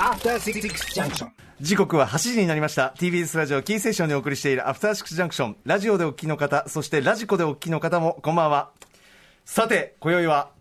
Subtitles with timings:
[0.00, 0.62] After Six
[0.94, 1.28] Junction.
[1.60, 2.94] 時刻は8時になりました。
[2.96, 8.70] TBS ラジオキーセッションにお送りしているアフターシックスジャンクションラジオでお聞きの方そしてラジコでお聞きの方もこんばんは。
[9.44, 10.52] さて今宵は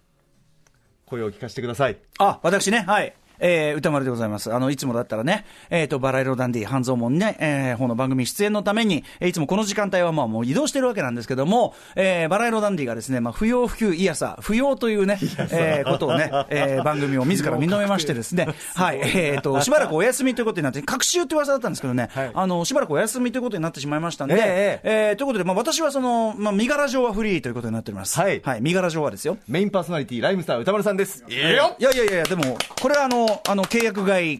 [1.05, 1.97] 声を聞かせてください。
[2.17, 3.15] あ、私ね、はい。
[3.39, 4.54] えー、歌丸でございます。
[4.54, 15.20] あの、いつもだったらね、えっ、と、バラ色ダンディ、半蔵門ね、えー、方の番組出演のために、えーいつもこの時間帯はまあもう移動してるわけなんですけども、えー、バラ色ダンディがですね、まあ、不要不急、いやさ、不要というね、
[15.52, 22.31] えー、ことをね、えー、番組を自ら 認めましてですね、はい、えっ、と、しばらくお休みということになって、隔週って噂だったんですけどね、はい。
[22.34, 28.20] あの、しばらくお休みということになってしまいましたんで、ええーということで、まあ、私はその、まあ、身柄上はフリーということになっております。
[28.20, 28.41] はい。
[28.44, 29.38] はい、身柄上はですよ。
[29.48, 31.23] メインパーソナリティライムスター歌丸さんです。
[31.27, 31.34] い。
[31.34, 34.39] やいやいやいや、でも、これはあの、あの、契約外、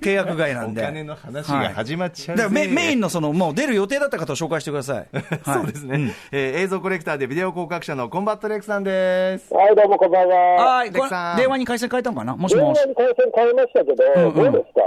[0.00, 0.82] 契約外なんで。
[0.82, 4.96] お金の話が始まっちゃうぜだからメメインのその、もう出る予定だった方を紹介してください。
[4.96, 5.02] は
[5.34, 10.36] いそうですね、えー映像コレクターでビデオ広角者のコンバットレックさんですはい、どうもこんばんは。
[10.76, 12.36] はい、レクさん電話に回線変えたのかな？
[12.36, 12.86] もし電もし話。
[12.88, 14.80] に回線変えましたけど、んうんどうですか？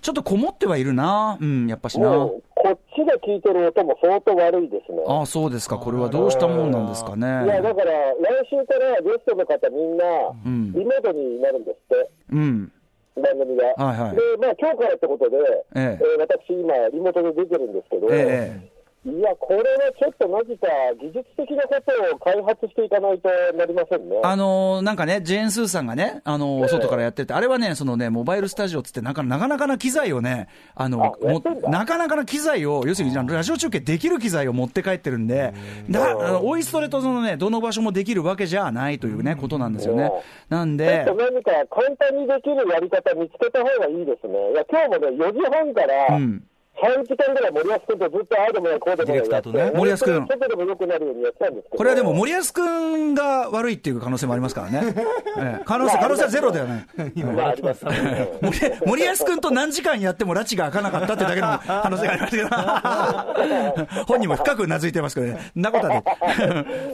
[0.00, 1.36] ちょっとこもってはいるな。
[1.38, 2.08] うん、やっぱしな。
[2.10, 4.98] こっちが聞いてる音も相当悪いですね。
[5.06, 5.76] ああ、そうですか。
[5.76, 7.60] これはどうしたもんなんですかいや、ね。
[7.62, 10.04] だから、来週からゲストの方みんな、
[10.50, 12.72] んリモートになるんですって、うん。
[13.20, 13.66] 番組が。
[13.76, 15.36] はいはいで、まあ、今日からってことで、
[15.76, 18.79] えええー私今、リモートで出てるんですけど、ええ。
[19.02, 19.64] いや、これは
[19.98, 20.66] ちょっと何か
[21.00, 24.20] 技術的なことを開発していかないとなりませんね。
[24.22, 31.70] あのーなんかね、ジェーン・スーさんがね、あのー外からやってて、あれはね、そのね、モバイルスタジオっつってなか、なかなかな機材をね、あのあやってんだ。
[31.70, 35.54] なかなかな機材を、要するに、ラジオ中継できる機材を持って帰ってるんで、
[35.88, 40.12] だあのオイストレとそのね、どの場所もできるわけじゃないというね、ことなんですよね。
[40.50, 44.52] なんちょでっと、何か簡単にできるやり方見つけた方がいいですね。
[44.52, 46.44] いや、今日もね、4時半から、うん
[46.80, 50.26] 3時間ぐらい森保君とずっとああでもない、こうでもないやって、ディレクターとね森保君。
[50.26, 54.94] ちょっとでも良くなるようにやってたんですけど、これはでも森保君が悪いっていう可能性もありますからね。
[55.38, 55.62] ええ。
[55.64, 56.84] 可能性、可能性はゼロではない。
[57.24, 58.28] まあ、ありますね。
[58.40, 62.48] 森森保君と何時間やっても拉致が開かなかったってだけの 可能性がありますけど、
[64.06, 66.04] 本人も深くうなずいてますけどね、なことはね、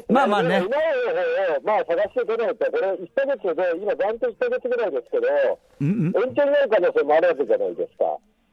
[0.08, 0.48] まあまあね。
[0.48, 5.26] いない、方を、まあ、探して出ないと、これ1ヶ月で、今、暫定1ヶ月ぐらいですけど、
[5.80, 8.04] 延長になる可能性もあるわけじゃないですか。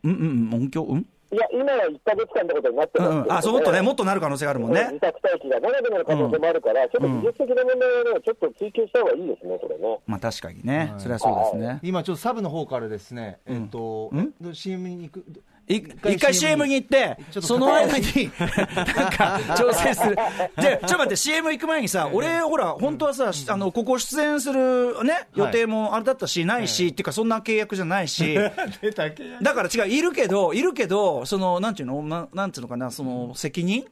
[0.03, 1.05] うんうん、音響、うん？
[1.33, 4.87] いや、今は1ヶ月間ってことになってますけど、うんうん、あ、そうもっとね、もっとなる可能性があるもんね。
[4.91, 4.99] 自。
[4.99, 9.99] 宅待機が長くなる可能性もあるから、ちょっと技術的な問題をね、ちょっと追求した方がいいですね、これね。
[10.05, 11.79] まあ確かにね、それはそうですね。
[11.81, 15.23] 今ちょっとサブの方からですね、えっと、え CM に行くい
[15.67, 16.73] 一回 CM に。
[16.73, 20.15] 行ってその間に、なんか、調整する。
[20.57, 28.33] で、ちょっと待って、CM 行く前にさ、俺、ほら、本当はさ、あの、ここ出演するね、予定もあれだったし、ないし、っていうか、そんな契約じゃないし、
[29.41, 33.85] だから違う、いるけど、いるけど、その、なんていうのななんていうのかな、その、責任？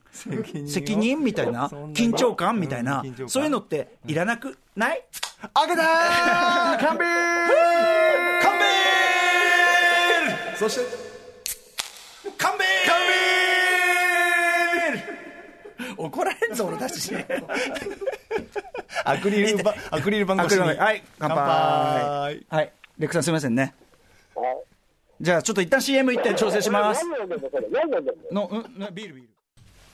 [0.68, 1.68] 責任みたいな？
[1.94, 3.04] 緊張感みたいな？
[3.28, 5.02] そういうのっていらなくない？
[5.54, 6.80] あげたー！
[6.88, 7.08] 勘弁
[8.42, 8.68] 勘弁
[10.58, 11.01] そして
[16.62, 17.16] ぞ、俺たち。
[19.04, 21.38] アクリルばアクリル板あ越しにはい、乾杯。
[22.50, 23.74] はい、レックさんすみませんね。
[24.36, 24.72] はい
[25.22, 27.06] じゃあ、ちょっと一旦 CM 行って調整します。
[28.32, 29.30] のうん、なビールビール。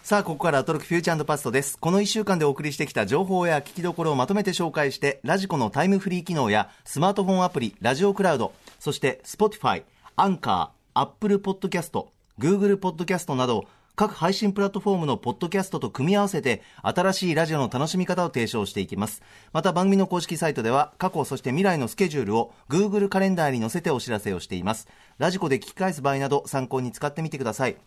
[0.03, 9.83] さあここからアトロクフューチャーパストですこの1週間でお送りしてきた情報や聞きどころをまとめて紹介してラジコのタイムフリー機能やスマートフォンアプリラジオクラウドそして Spotify、
[10.15, 12.05] アンカー、Apple Podcast、
[12.39, 13.65] Google Podcast など
[13.97, 19.23] 各配信プラットフォームのポッドキャストと組み合わせて新しいラジオの楽しみ方を提唱していきます。
[19.53, 24.87] また番組の公式サイトでは過去そして未来のスケジュールを Google カレンダーに載せてお知らせをしています。
[25.17, 27.77] ラジコで聞き返す場合など参考に使ってみてください。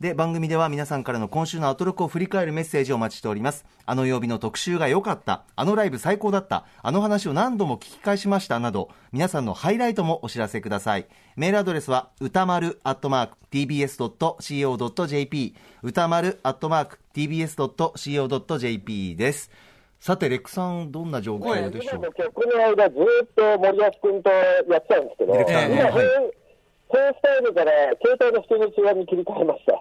[0.00, 3.64] で番組では皆さんからの今週のアトロクを振り返るメッセージをお待ちしております。
[3.86, 5.44] あの曜日の特集が良かった。
[5.54, 6.66] あのライブ最高だった。
[6.82, 11.06] あの話を何度も聞き返しましたなど皆さんのハイライトもお知らせください。
[11.36, 13.36] メールアドレスは歌丸アットマーク
[14.42, 16.98] tbs.co.jp 歌丸アットマーク
[17.94, 19.50] tbs.co.jp です。
[20.00, 22.00] さてレックさんどんな状況でしょう？
[22.00, 24.36] 今の曲の間、ずっと森保君とや
[24.78, 26.06] ってたんですけど、ディレクターはい
[26.90, 27.72] フェイスタイムから
[28.02, 29.72] 携帯の出力話に切り替えました。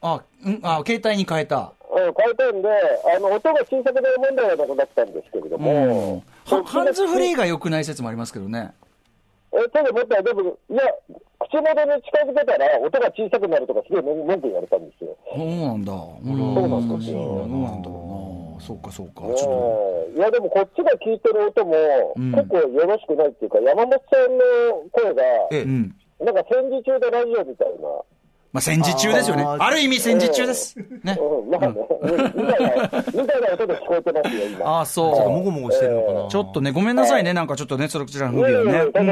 [0.00, 1.72] あ、うん、あ、携帯に変えた。
[1.90, 2.68] うん、変えたんで、
[3.16, 6.22] あの音が小さくなる問題はなくなったんですけれどうんも、。
[6.44, 8.72] はハンズフリーが良くない説もありますけどね。
[9.52, 10.82] え手で持ったら、でも、いや、
[11.40, 15.16] 口元に近づけたら、音が小さくなるとか、すげえ文文句言われたんですよ。
[15.34, 15.92] そうなんだ。
[15.92, 18.60] うんそうなんですよどうなんだろうな。
[18.60, 19.22] そうか、そうか。
[19.34, 21.74] ちょっねえいや、でもこっちが聞いてる音も、
[22.18, 24.44] ん結構よろしくないっていうか、山本さんの
[24.92, 25.22] 声が、
[25.52, 25.62] え。
[25.62, 25.96] うん。
[26.20, 28.02] なんか戦時中でラジオみたいな、
[28.52, 29.44] まあ、戦時中ですよね。
[29.44, 30.76] ある意味戦時中です。
[31.04, 31.18] ね。
[31.20, 31.74] うん、まあね、
[32.34, 34.66] みたいな、みたいな音で聞こえてますよ、今。
[34.66, 36.26] ああ、ちょっともそごもごしてるのかな。
[36.26, 36.28] う。
[36.30, 37.34] ちょっとね、ごめんなさいね。
[37.34, 38.72] なんかちょっとね、そちらのい不備をね。
[38.72, 39.06] やいやいや、とん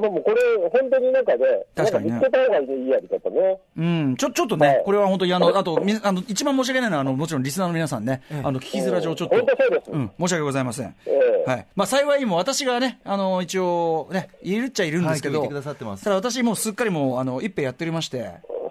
[0.00, 0.40] でもこれ、
[0.72, 1.44] 本当になんかね、
[1.74, 3.58] 確かにねなん見つけた方がいいやり方ね。
[3.76, 9.90] うん、ちょ、ちょっとねはい、これは本当にあの、あと、みあの、一番申し訳ないのは、あの、もちろんリスナーの皆さんね、あの、聞きづら上ちょっと、本当そうです。
[9.90, 10.94] うん、申し訳ございません。
[11.06, 11.10] え
[11.46, 11.66] えはい。
[11.76, 18.30] まあ、幸いにも私がね、あの、一応、ね、いるっちゃいるんですけど、はい今日いてくださってますただ私もうすっかりもう、あの、一杯やっておりまして、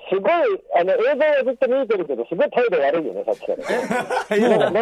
[0.10, 0.32] すごい、
[0.76, 4.38] あの、映像はずっと見えてるけど、すごい態度悪いよね、さっきから。
[4.50, 4.80] もう、なんか、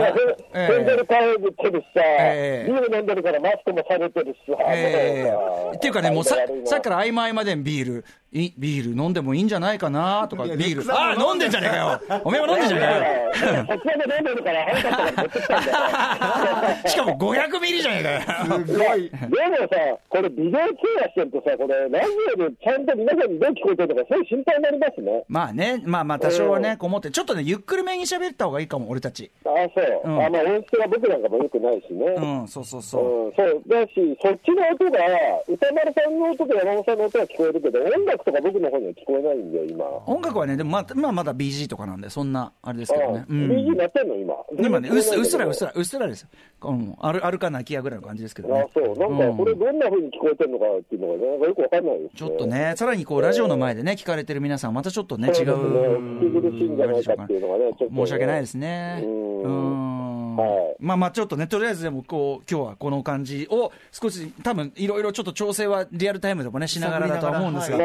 [0.53, 0.73] ええ。
[0.73, 2.71] ヘンゼル帰ってるしさ、ええ。
[2.71, 5.31] ビール飲んでるからマスクもされてるしさ、え
[5.73, 5.75] え。
[5.75, 6.35] っていうかね、もうさ
[6.65, 13.65] さっきから合間合間でビール、いビール飲んでもいいんじゃないかなとか、ビール、草あ飲んでんじゃねえかよ、おめえも飲んでんじゃねえかよ。
[13.67, 16.89] そっちまで飲んでるから、早かった。
[16.89, 18.65] しかも500ミリじゃねえかよ。
[18.65, 19.09] すごい。
[19.09, 19.67] でもさ、
[20.07, 20.57] これ、ビデオ通
[21.01, 22.07] 話してるとさ、これ、ラジ
[22.37, 25.23] オでちゃんと皆さんにどう聞こえてるのか、そういう心配になりますね。
[25.27, 29.29] まあね、まあまあ多少はね、こう思って、ちょっとね、ゆっくりめに喋った方がいいかも、俺たち。
[29.43, 30.01] ああ、そう。
[30.05, 32.05] うんあまあ、音質が僕なんかも良くないしね。
[32.05, 33.25] うん、そうそうそう。
[33.25, 34.99] うん、そうだし、そっちの音が、
[35.49, 39.85] 歌丸さんの音と山本さんの音は聞こえるけど、音楽とか僕の方には聞こえないんだよ、今。
[40.05, 43.25] 音楽はね、でもまあ、まあ、まだ BG とかなんで、そんな、あれですけどね。
[43.27, 43.77] う BG ん。
[43.77, 44.33] なってんの、今。
[44.59, 45.71] 今ね、うっすうっすらうっすら。
[45.71, 46.29] ら、うっすらですよ。
[46.63, 46.95] うん。
[46.99, 48.61] ある、あるかなきやぐらいの感じですけどね。
[48.61, 48.97] あそう。
[48.97, 52.09] なんか、これどんな風に聞こえてるのかっていうのがね、なんかよくわかんないです、ね。
[52.15, 52.45] ちょっと。
[52.45, 55.45] ね、さらにこう、ラジオの前でね、聞かれてる皆さん、またちょっとね、違そう。
[55.45, 59.01] 聞き苦しいんじゃないかっていうの申し訳ないですね。
[59.03, 60.00] うん
[60.79, 67.77] まあまあ、ちょっとね、とりあえずでも、こう、今日はこの感じを、少し、多分いろいろちょっと調整はリアルタイムでもね、しながらだとは思うんですが。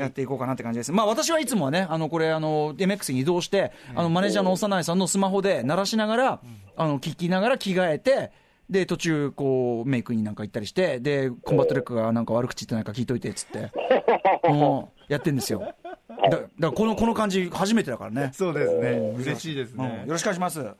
[0.00, 0.92] やっていこうかなって感じです。
[0.92, 6.40] まあ私はいつもはね、あの、これ、あの、MX に移動して、あの、マネージャーの幼いさんのスマホで鳴らしながら、
[6.76, 8.32] あの、聞きながら着替えて、
[8.70, 13.70] で、途中、こう、メイクになんか行ったりして、で、コンバットレックがなんか悪口言ってないか聞いといて、っつって、
[14.48, 14.84] うん。
[15.08, 15.74] やってんですよ。
[16.22, 18.30] だだからこの、この感じ、初めてだからね。
[18.32, 18.90] そうですね。
[19.18, 20.04] 嬉しいですうんよね。
[20.06, 20.60] ろしくお願いします。
[20.60, 20.62] い。
[20.62, 20.74] えー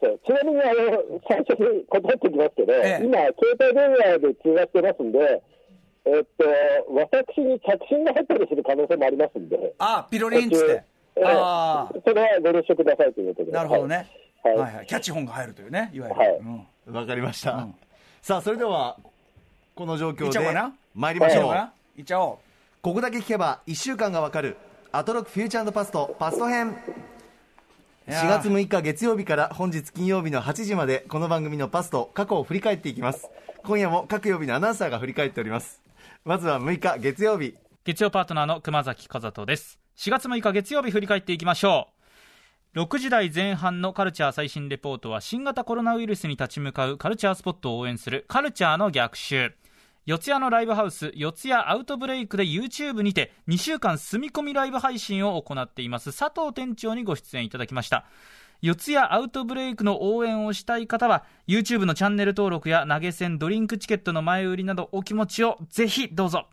[0.00, 5.42] そうちなみに、あの、最初に断っておきますけど、ええ今、携帯電話で通話してますんで、
[6.04, 6.44] えっと、
[6.90, 9.74] 私に着信が入ったりする可能性もありますんで。
[9.78, 10.84] あ、ピロリンっつって。
[11.14, 13.52] ええああ、それはご了承くださいということで。
[13.52, 14.08] なるほどね。
[14.42, 14.86] はいはいはい。
[14.86, 16.20] キャッチ本が入るというね、いわゆる。
[16.20, 17.52] はいうんわかりました。
[17.52, 17.74] うん
[18.22, 18.96] さあ、それでは、
[19.74, 20.38] この状況で
[20.94, 21.98] 参りましょう。
[21.98, 22.51] いっちゃおう。
[22.84, 24.56] ここだけ聞けば1週間がわかる
[24.90, 26.74] アトロックフューチャーパストパスト編。
[28.08, 28.24] いやー。
[28.24, 33.30] 4月6日月曜日から本日金曜日の8時までこの番組のパスト過去を振り返っていきます。
[33.62, 35.80] 今夜も各曜日のアナウンサーが振り返っております。
[36.24, 37.54] まずは6日月曜日。
[37.84, 39.78] 月曜パートナーの熊崎和人です。
[39.96, 41.86] 4月6日月曜日振り返っていきましょ
[42.74, 42.80] う。
[42.80, 49.54] 6時台前半のカルチャー最新レポートは新型コロナウイルスに立ち向かうカルチャースポットを応援するカルチャーの逆襲
[50.04, 56.06] 四谷のライブハウス四谷アウトブレイクで YouTube にて2週間住み込みライブ配信を行っています。
[56.06, 58.04] 佐藤店長にご出演いただきました。
[58.62, 66.48] 四谷アウトブレイクの応援をしたい方は YouTube のチャンネル登録や投げ銭ドリンクチケットの前売りなどお気持ちをぜひどうぞ。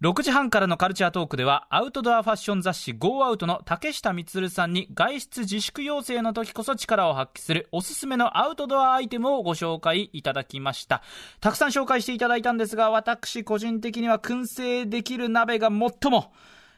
[0.00, 11.02] 6時半からのカルチャートークではアウトドアファッション雑誌 Go Out の竹下充さんに外出自粛要請の時こそ力を発揮するおすすめのアウトドアアイテムをご紹介いただきました。
[11.40, 16.32] たくさん紹介していただいたんですが私個人的には燻製できる鍋が最も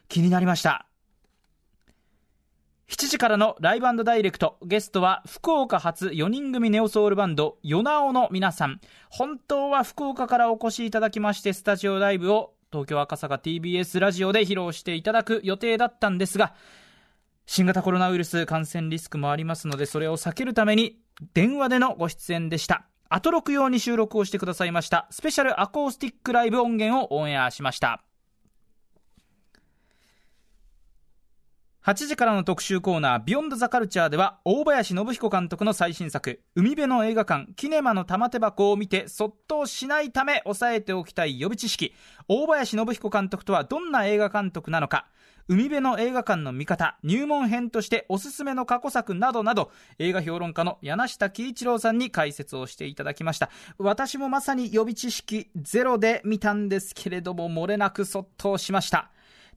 [0.07, 0.87] 気になりました。
[2.89, 4.57] 7時からのライブダイレクト。
[4.63, 8.81] ゲストは福岡発4人組ネオソウルバンドヨナオの皆さん。
[9.11, 16.53] 本当は福岡からお越しいただきましてスタジオライブを東京赤坂 TBS ラジオで披露していただく予定だったんですが
[17.45, 20.99] 新型コロナウイルス感染リスクもありますのでそれを避けるために
[21.33, 22.87] 電話でのご出演でした。
[23.13, 28.01] アトロク用に収録をしてくださいましたスペシャルアコースティックライブ音源をオンエアしました。
[31.83, 41.95] 8時からの特集コーナー「ビヨンドザカルチャーでは大林信彦監督の最新作「海辺の映画館キネマの玉手箱」を見てそっとしないため押さえておきたい予備知識。
[42.27, 45.07] 大林信彦監督とはどんな映画監督なのか。
[45.47, 53.49] 海辺の映画館の見方入門編としておすすめの過去作などなど映画評論家の柳下喜一郎さんに解説をしていただきました。
[53.79, 59.09] 私もまさに予備知識ゼロで見たんですけれども漏れなくそっとしました。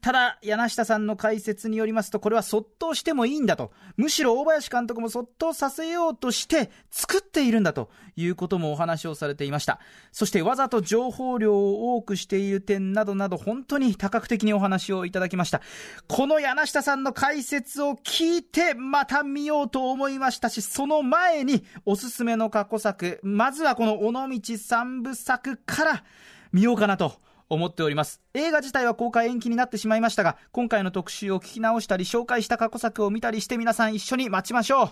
[0.04, 3.73] ただ、柳下さんの解説によりますと、これはそっとしてもいいんだと。
[3.96, 9.80] むしろ大林監督もそっとさせようとして作っているんだということもお話をされていました。
[10.12, 15.62] そしてわざと情報量を多くしている点などなど本当に多角的にお話をいただきました。
[16.06, 26.04] この柳下さんの解説を聞いてまた見ようと思いましたし、その前におすすめの過去作、まずはこの尾道三部作から
[26.52, 27.14] 見ようかなと
[27.48, 28.20] 思っております。
[28.34, 34.90] 映画自体は公開延期になってしまいましたが今回の特集を聞き直したり紹介した過去作を見たりして皆さん一緒に待ちましょう。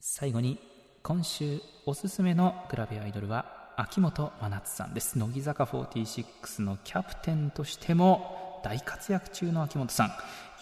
[0.00, 0.58] 最後に
[1.02, 5.18] 今週おすすめのグラビアアイドルは秋元真夏さんです。
[5.18, 10.12] 乃木坂46のキャプテンとしても大活躍中の秋元さん。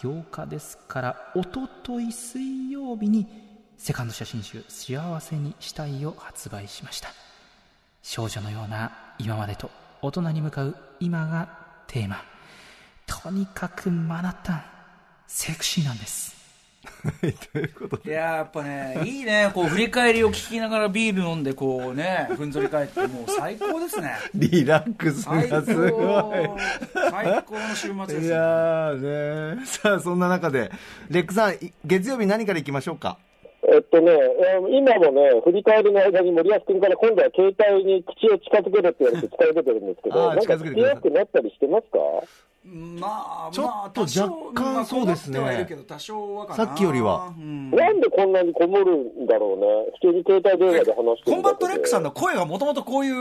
[0.01, 3.27] 8日ですからおととい水曜日に
[3.77, 7.09] セカンド写真集「幸せにしたい」を発売しました。
[8.03, 9.69] 少女のような今までと
[10.01, 11.49] 大人に向かう今が
[11.87, 12.21] テーマ
[13.05, 14.63] とにかくマナタン
[15.27, 16.35] セクシーなんです
[17.51, 24.15] ということでいややっぱね、いいね、こう振り返りを聞きながらビール飲んで、こうね、ふんぞり返って、もう最高ですね。
[24.33, 26.49] リラックスがすごい。
[27.11, 28.93] 最高の週末です、ね、いや
[29.57, 30.71] ね、さあ、そんな中で、
[31.09, 33.17] レックさん、月曜日何からいきましょうか？
[33.69, 34.11] えっとね、
[34.71, 41.97] 今もね、振り返りの間に森保君から今度は携帯に口を近づけるって言われて近づけてるんですけど、なんか聞きやすくなったりしてますか？
[42.69, 45.39] まあ、ちょっと若干そうですね。
[46.51, 47.71] さっきよりは、うん。
[47.71, 49.65] なんでこんなにこもるんだろうね。
[50.01, 53.15] 普通に携帯電話で話してるコンバットレックさんの声がもともとこういう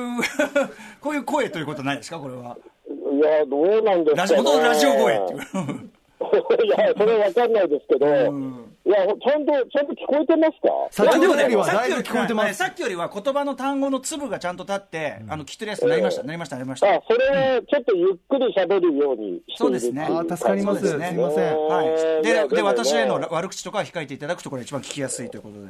[1.01, 2.57] こういう声ということないですか、これは。
[2.89, 4.59] いや、どうなんですか、ね。
[4.61, 5.91] ラジオ声っていう。
[6.65, 10.69] いや、それわかんないですけど、うんいや、ちゃんと、ちゃんと聞こえてますか？
[10.93, 12.55] さっきよりはだいぶ聞こえてます。
[12.55, 16.95] さっきよりは言葉の単語の粒がちゃんと立って、あの、聞き取りやすくなりました、なりました、なりました。
[16.95, 20.07] あ、それ、ちょっとゆっくり喋るようにそうですね。
[20.09, 20.87] あ、助かります。
[20.87, 21.59] すみません。
[21.59, 22.23] はい。
[22.23, 25.67] で、で、私への悪口とかは控えていただくと、ころが一番聞きやすいということで。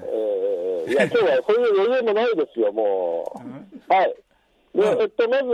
[0.89, 3.25] えー、いや、今日はそういう余裕もないですよ、も
[3.89, 3.93] う。
[3.95, 4.15] はい。
[4.75, 5.45] で、えっと、まず、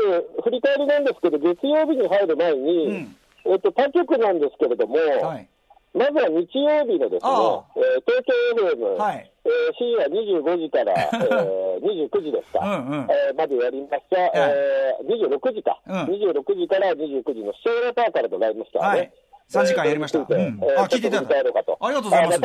[0.43, 3.07] 振り返りなんですけど、月曜日に入る前に、
[3.47, 5.49] えっと、他局なんですけれども、はい。
[5.95, 8.33] まずは日曜日のですね、えー、東京
[8.65, 19.13] FM、はい、えー、深夜25時から、 えー、29時ですか、うんうん、えー、までやりました、えー、26時か、うん、26時から29時のショーラパーからのライブスターね、はい、
[19.51, 20.21] 3時間やりました。
[20.21, 21.39] うん、あ、聞いていただいた。
[21.39, 22.41] ありがとうございます。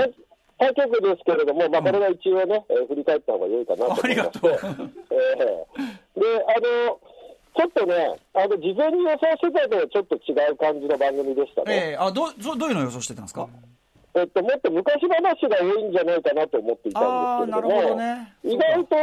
[0.60, 4.06] 他局ですけれども、まあ、これは一応ね、うん、えー、振り返った方が良いかなと思います。
[4.06, 4.52] ありがとう。
[4.52, 7.00] えー、で、あの、
[7.56, 11.94] ちょっとね、あの事前に予想してたのはちょっと違う感じの番組でしたね。
[11.94, 13.48] えー、あどどういうの予想してたんですか、
[14.14, 18.96] えっと、もっと昔話が多いんじゃないかなと思っていたんですけれども、ね、意外と、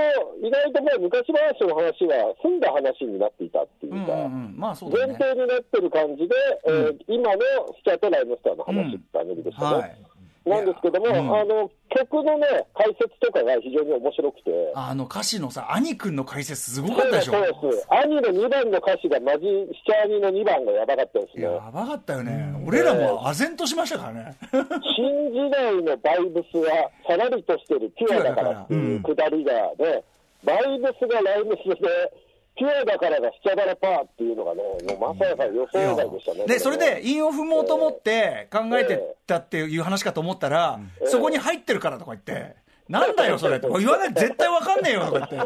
[0.43, 6.35] 意外ともう昔話の話は済んだ話になっていたっていうか、前提になってる感じで、
[6.67, 7.41] えー、今の
[7.79, 9.69] スチャートライムスターの話って番組でしたね。
[9.69, 10.13] うんはい
[10.47, 14.73] なんですけども、うん、あの曲のね、解説とかが非常に面白くて。
[14.75, 17.33] あの歌詞のさ、兄くんの解説すごかったでしょ？
[17.61, 17.87] そうです。
[17.89, 21.45] 兄の2番の歌詞がマジ、シチャーニの2番がやばかったですね。
[21.45, 22.53] やばかったよね。
[22.57, 24.37] うん、俺らも唖然としましたからね。
[24.53, 30.05] 新時代のバイブスは、さらりとしてるピュアだからっていうくだりがね、
[30.43, 32.24] うん、バイブスがライブスで、
[32.56, 34.62] ピュアだからがスチャダラパーっていうのがね、
[34.96, 36.46] もうまさか予想外でしたね。
[36.46, 42.54] で、それで、韻を踏もうと思って考えてたっていう話かと思ったら、えー、そこに入ってるからとか言って、
[42.88, 43.66] なんだよ、それって。
[43.78, 45.37] 言わない、絶対わかんねえよ、とか言って。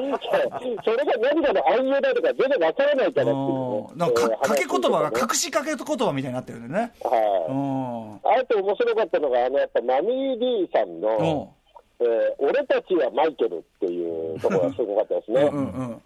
[0.85, 6.93] それが何かの暗喩だとか、全然わからないからっていうなんか、掛け言葉が隠し掛け言葉みたいになってるんでね。
[7.03, 8.41] はい。
[8.41, 11.55] あと面白かったのが、あの、やっぱ、マミー・リーさんの、
[12.01, 15.43] えー、俺たちはマイケルっていうところがすごかったですね。
[15.43, 15.61] うんう
[15.95, 16.03] ん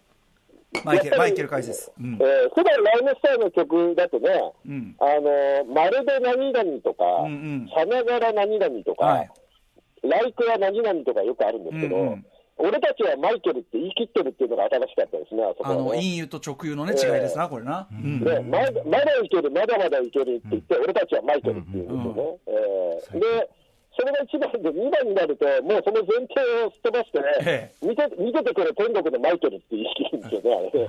[0.85, 1.93] マイケル、マイケル解説。
[2.01, 4.29] うん、えー、普段ライムスターの曲だとね、
[4.67, 9.31] うん、あの、まるで何々とか、うんうん、さながら何々とか、はい、
[10.03, 12.27] ライクは何々とかよくあるんですけど、うんうん。
[12.59, 17.89] 俺たちはマイケルって言い切ってるっていうのが新しかったですね、あそこは、ね、あの、陰湯と直湯のね、違いですな、えー、これな。
[17.91, 22.39] うん、ねままだいける、まだまだいけるって言って、俺たちはマイケルって言うんですよね。
[22.47, 23.51] えー、で、
[23.99, 30.89] それが1番で、2番になると、もうその前提をすっ飛ばしてね、ええ、見て見ててくれ、天国のマイケルって言い切るんですよね、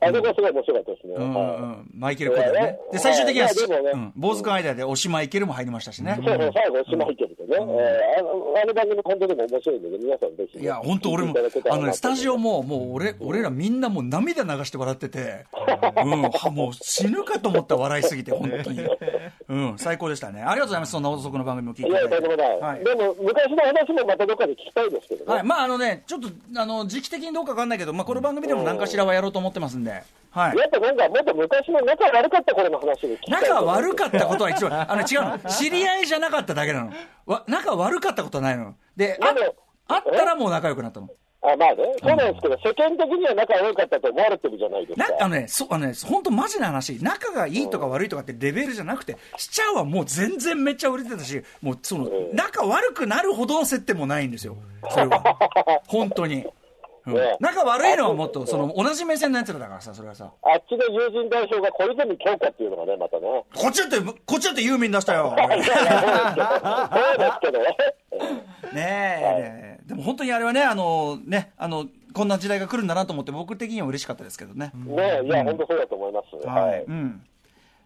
[0.00, 1.14] あれがすごい面白かったですね。
[1.14, 2.78] うんうんマイケルことね。
[2.92, 3.90] で、最終的には、ね。
[3.92, 6.14] うん、坊主君間で、推しマイケルも入りましたしね。
[6.16, 7.56] そうそう、最後、推しマイケルでね。
[7.60, 11.34] うん、えー、あのあの番組、本当にも面白いので、皆さんぜひ、いや、本当俺も、
[11.70, 15.44] あのね、スタジオも、もう俺、俺らみんなもう涙流して笑ってて、
[16.02, 18.80] うん、もう死ぬかと思った笑いすぎて、本当に。
[19.48, 20.42] うん、最高でしたね。
[20.42, 22.19] ありがとうございます、そんな遅くの番組も聞いていただいて。
[22.20, 22.60] でもない。
[22.60, 25.34] はい、でも、昔の話もまたどっかで聞きたいですけどね。
[25.34, 30.02] はい、まああのね、ちょっと、あの、時期的にどうか分かんないけど、まあこの番組でも何かしらはやろうと思ってますんで。
[30.30, 30.56] はい。
[30.56, 33.18] やっぱなんか、もっと昔の仲悪かった頃の話。
[33.28, 35.50] 仲悪かったことは一応、あの、違うの。
[35.50, 36.92] 知り合いじゃなかっただけなの。
[37.26, 38.74] わ、仲悪かったことはないの。
[38.96, 39.34] で、あ
[39.92, 41.08] あったらもう仲良くなったの。
[41.42, 45.06] あまあね、そうなんですけど、世間的には仲良かったと思われてるじゃないですか。
[45.20, 54.56] あのね、そあのね、本当マジな話、仲がいいとか悪いとかってレベルじゃなくて、しちゃうはもう全然めっちゃ売れてたし、もうその、仲悪くなるほどの接点もないんですよ。
[54.90, 55.80] それは。
[55.86, 56.44] 本当に。
[57.06, 60.30] ね仲悪いのはもっと、その、同じ目線のやつらだからさ、それはさ。
[60.42, 63.22] あっちの友人代表が小泉京子っていうのがね、またね。
[63.54, 65.34] こっちだって、こっちだってユーミン出したよ。
[65.40, 67.76] そうですけど ね。
[68.72, 74.70] ねえ、でも本当にあれはね、あの、ね、あの、こんな時代が来るんだなと思って、僕的には嬉しかったですけどね。
[74.72, 76.46] ねいや、本当そうだと思います。
[76.46, 76.84] はい。
[76.86, 77.22] うん。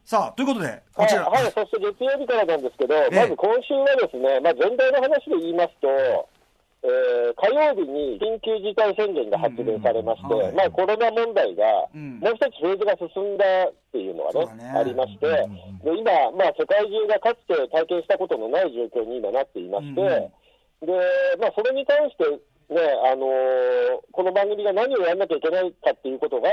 [0.05, 1.25] さあ、ということで、こはい、ちら。
[1.25, 20.44] はい、そして月曜日からなんですけど、えまず今週はですね、まあ、全体の話で言いますと、えー火曜日に緊急事態宣言が発令されまして、うんうんはいまあ、コロナ問題が、うんもう一つフェーズが進んだっていうのはね、ねありまして、で今、まあ、世界中がかつて体験したことのない状況に今なっていまして、うん
[20.83, 20.93] で
[21.41, 22.25] まあ、それに関して、
[22.73, 26.51] ねあのーこの番組が何をやらなきゃいけないかっていうことが、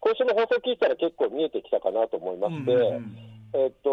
[0.00, 3.16] 今週の放送聞いたら結構見えてきたかなと思いまして、うんうん
[3.54, 3.90] えっと、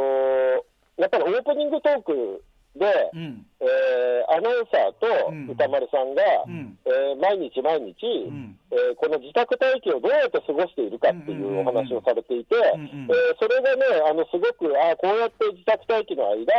[0.97, 2.43] やっぱりオープニングトーク
[2.75, 3.45] で、うん。
[3.61, 4.03] えー
[4.33, 5.49] アナウンサーとうん。
[5.51, 6.77] 歌丸さんが、うん。
[6.85, 8.57] えー毎日毎日、ん。
[8.71, 16.49] えーこの自宅待機をどうやって過ごしているかっていうお話をされていて、うんうんえーそれがね、あのすごく、あーこうやって自宅待機の間、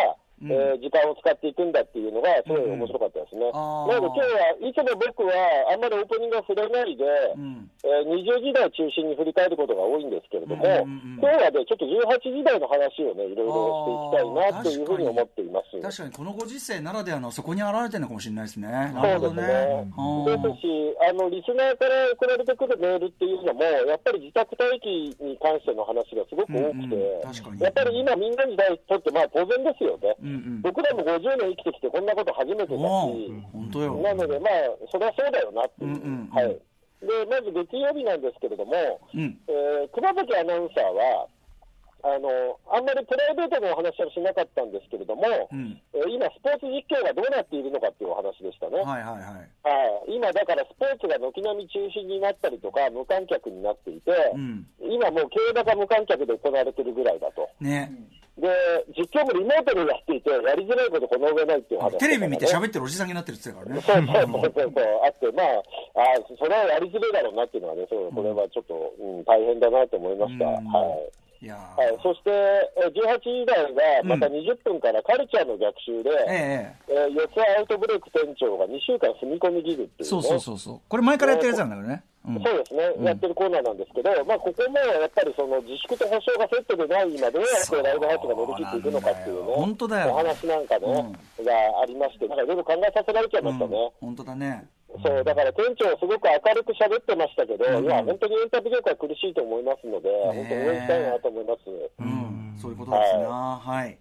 [0.42, 3.50] うんえー時間を使っていくんだっていうのが、すごい面白かったですね。
[3.54, 5.32] あーなので、今日はいつも僕は
[5.72, 7.04] あんまりオープニングは触れないで、
[7.36, 7.70] うん。
[7.84, 15.80] えー20時代中心に振り返ることが多いんですけれども、うんうんうん今日はね、ちょっと18時代の話をね、いろいろしていきたいなというふうに思っています。
[15.80, 18.68] 確かにこのご時世ならではのそこに現れてるのかもしれないですね。
[18.68, 20.44] なるほどそうですね。
[20.44, 20.68] ですし、
[21.08, 27.04] あの、リスナーから送られてくるメールっていうのも、やっぱり自宅待機に関しての話がすごく多くて、うんうん
[27.60, 30.14] やっぱり今みんなにとって、まあ当然ですよね。
[30.24, 30.62] うんうん。
[30.62, 32.80] 僕らも50年生きてきてこんなこと初めてだし、
[33.52, 33.94] 本当よ。
[34.00, 34.50] なので、まあ、
[34.90, 35.90] それはそうだよなっていう。
[35.90, 36.48] うんうんうんはい。
[37.04, 38.72] で、まず月曜日なんですけれども、
[39.12, 39.38] うん。
[39.46, 41.28] えー熊崎アナウンサーは、
[42.04, 42.28] あの、
[42.68, 45.80] あんまりプライベートのお話はしなかったんですけれども、うん。
[45.96, 48.76] えー今、スポーツ実況がどうなっているのかっていうお話でしたね。
[48.84, 49.48] はいはいはい。
[49.64, 54.68] はい、今、だからスポーツが軒並み中止になったりとか、無観客になっていて、うん。
[54.84, 57.48] 今もう競馬が無観客で行われてるぐらいだと。
[57.58, 57.88] ね。
[58.36, 58.52] で、
[58.92, 64.28] 実況もリモートでやっていて、やりづらいことこの上ないっていう話、テレビ見てゃ喋ってるおじさんになってるって言ってたそうからね。
[64.28, 70.44] そうそうそう、あって、まあ、あそれはやりづらいだろうなっていうのはね、そうこれはちょっと、うん、大変だなと思いました。
[70.46, 76.92] うんはいはい、そして、えー18時台がまた20分からカルチャーの逆襲で、ええ。
[76.92, 80.80] えー四つアウトブレイク店長が2週間住み込みギグっていう、ね、そうそうそうそう。
[80.88, 82.02] これ前からやってるやつなんだけどね。
[82.26, 82.42] うん。
[82.42, 91.12] そうですね、やってるコーナーなんですけど、まあ、ここもやっぱりその自粛と保証がセットでない今、どうやってライブハウスが乗り切っていくのかっていうね、本当だよお話なんかね、
[91.44, 91.52] が
[91.82, 93.92] ありまして、なんかいろいろ考えさせられちゃいましたね。
[94.00, 94.64] 本当だね。
[95.02, 101.60] そうだから店長、すごく明るく喋ってましたけど、いや、本当にエンタメ業界苦しいと思いますので、本当に応援したいなと思います。
[101.98, 102.58] うん。
[102.60, 103.58] そういうことですな。
[103.58, 103.86] はい。
[103.86, 103.98] はい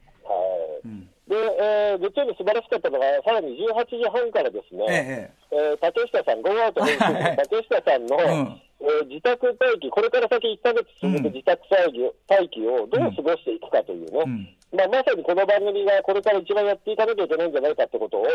[0.85, 1.09] うん。
[1.27, 5.55] で、えー、月曜日素晴らしかったのが、さらに18時半からですね、ええ。
[5.55, 14.47] えー竹下さん、ゴーアウト編集の 竹下さんの、んえー自宅待機、これから先1ヶ月続く自宅待機,、待機をどう過ごしていくかというね、ん。
[14.75, 17.51] まあ、まさにこの番組がこれから一番やっていかなきゃいけないん。
[17.51, 18.27] じゃないかってことを、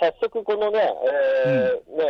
[0.00, 0.80] 早速このね、
[1.46, 2.04] えーね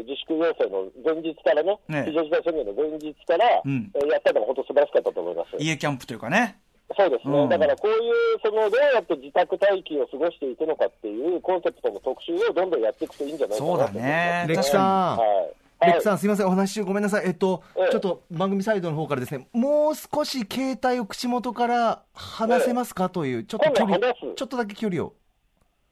[0.00, 2.04] ー自粛要請の前日からね、ね。
[2.06, 3.92] 非常事態宣言の前日から、うん。
[3.94, 5.56] えーやったのが本当素晴らしかったと思います。
[5.58, 6.56] 家キャンプというかね。
[6.96, 7.48] そうですね、うん。
[7.50, 14.08] だからこういう、そのどうやって自宅待機を過ごしていくのかっていうコンセプトの特集をどんどんやっていくといいんじゃないかなそうだと思います。
[14.08, 14.44] ね。
[14.48, 17.26] レックさん、はいレックさん、すみません、お話し中ごめんなさい。
[17.26, 23.08] えっと、ええちょっと番組サイドの方からですね、もう少し携帯を口元から離せますか？
[23.08, 25.14] という、ちょっと距離ちょっとだけ距離を。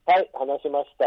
[0.06, 1.04] はい、話しました。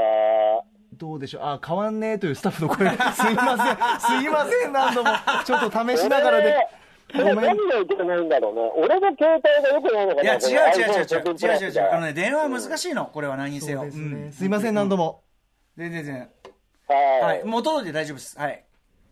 [0.94, 1.42] どうでしょう？
[1.44, 2.89] あ、変わんねえというスタッフの声。
[2.89, 4.22] すいません。
[4.22, 5.10] すいません、何度も。
[5.46, 6.56] ちょっと試しながらで。
[7.13, 7.58] ごめん何。
[7.58, 8.62] がいけないんだろうね。
[8.78, 11.65] 俺の携帯が良くないのかないや、違う違う違う違う。
[11.65, 11.89] 違う違う。
[11.92, 12.06] あのう。
[12.06, 13.08] ね、電話は難しいの。
[13.08, 13.86] これは何にせよ。
[13.89, 15.24] すねうんすいません、何度も。
[15.76, 16.30] 全然全然。
[16.88, 17.26] は。
[17.28, 17.44] はいい。
[17.46, 18.38] もう届いて大丈夫です。
[18.38, 18.63] はい。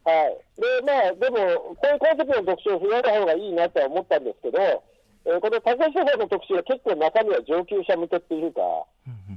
[0.07, 0.39] はい。
[0.55, 8.61] で、まあ、でも、こういうコンセプトの特集を増やした方がいいなとは思ったんですけど、えーこの竹下さんの特集は結構中身は上級者向けっていうか、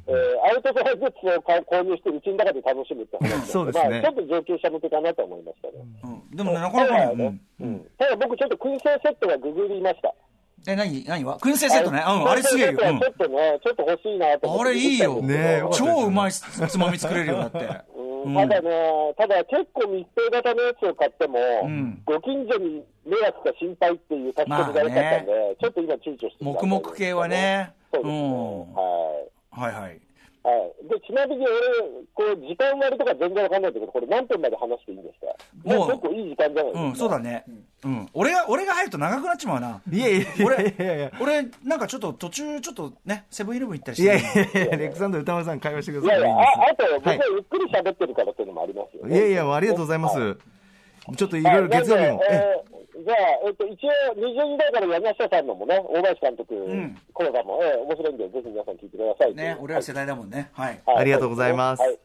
[0.07, 3.19] えーアウトドアグッズを購入して、うちの中で楽しむって
[3.51, 5.75] そうですねまあ、ちょっと上級者向けかなと思いましたね。
[6.31, 6.37] うん。
[6.37, 7.01] でもね、なかなかね。
[7.01, 10.15] ただねうんうんただ僕、ちょっと燻製セットがググりました。
[10.69, 11.05] え、何？
[11.09, 11.39] 何は？
[11.39, 12.05] 燻製セットね。
[12.07, 12.73] うん、あれすげえよ。
[12.73, 14.71] うんちょっとね、ちょっと欲しいなと思って。
[14.71, 15.21] あれいいよ。
[15.23, 17.59] ね超うまいつつまみ作れるよ、だって。
[17.97, 27.73] うんただね、ただ結構密閉型のやつを買っても、んご近所に迷惑か心配っていう書き込みが良かったんで、ちょっと今躊躇してる黙々系はね。
[27.93, 28.21] そうですね。
[28.21, 29.73] うんはい。
[29.73, 30.01] はいはい。
[30.43, 30.89] はい。
[30.89, 31.55] で、ちなみに俺、
[32.15, 35.27] こう、時間割とか全然わかんないんだけど、これ何分まで話していいんですか？
[35.65, 36.81] もう結構いい時間じゃないですか。
[36.83, 37.45] うん、そうだね。
[37.83, 39.81] うん、俺が俺が入ると長くなっちまうな。
[39.91, 49.17] いやいやいや俺いやいや俺なんかちょっと途中ちょっとねセブンイレブン行ったりしていやいやいやレックさんと歌丸さん会話してくださいいやいや、ああと、僕ははいゆっくり喋ってるからっていうのもありますよね。
[49.17, 50.37] いやいやありがとうございますは
[51.17, 52.21] ちょっといろいろ月曜日も
[53.05, 59.35] じゃあ、えっと、一応、20時代から柳下さんのもね、大林監督ん講座も、えー面白いんで、ぜひ皆さん聞いてください。
[59.35, 60.51] ね俺ら世代だもんね。
[60.53, 60.81] はい。
[60.85, 61.99] はいありがとうございますはい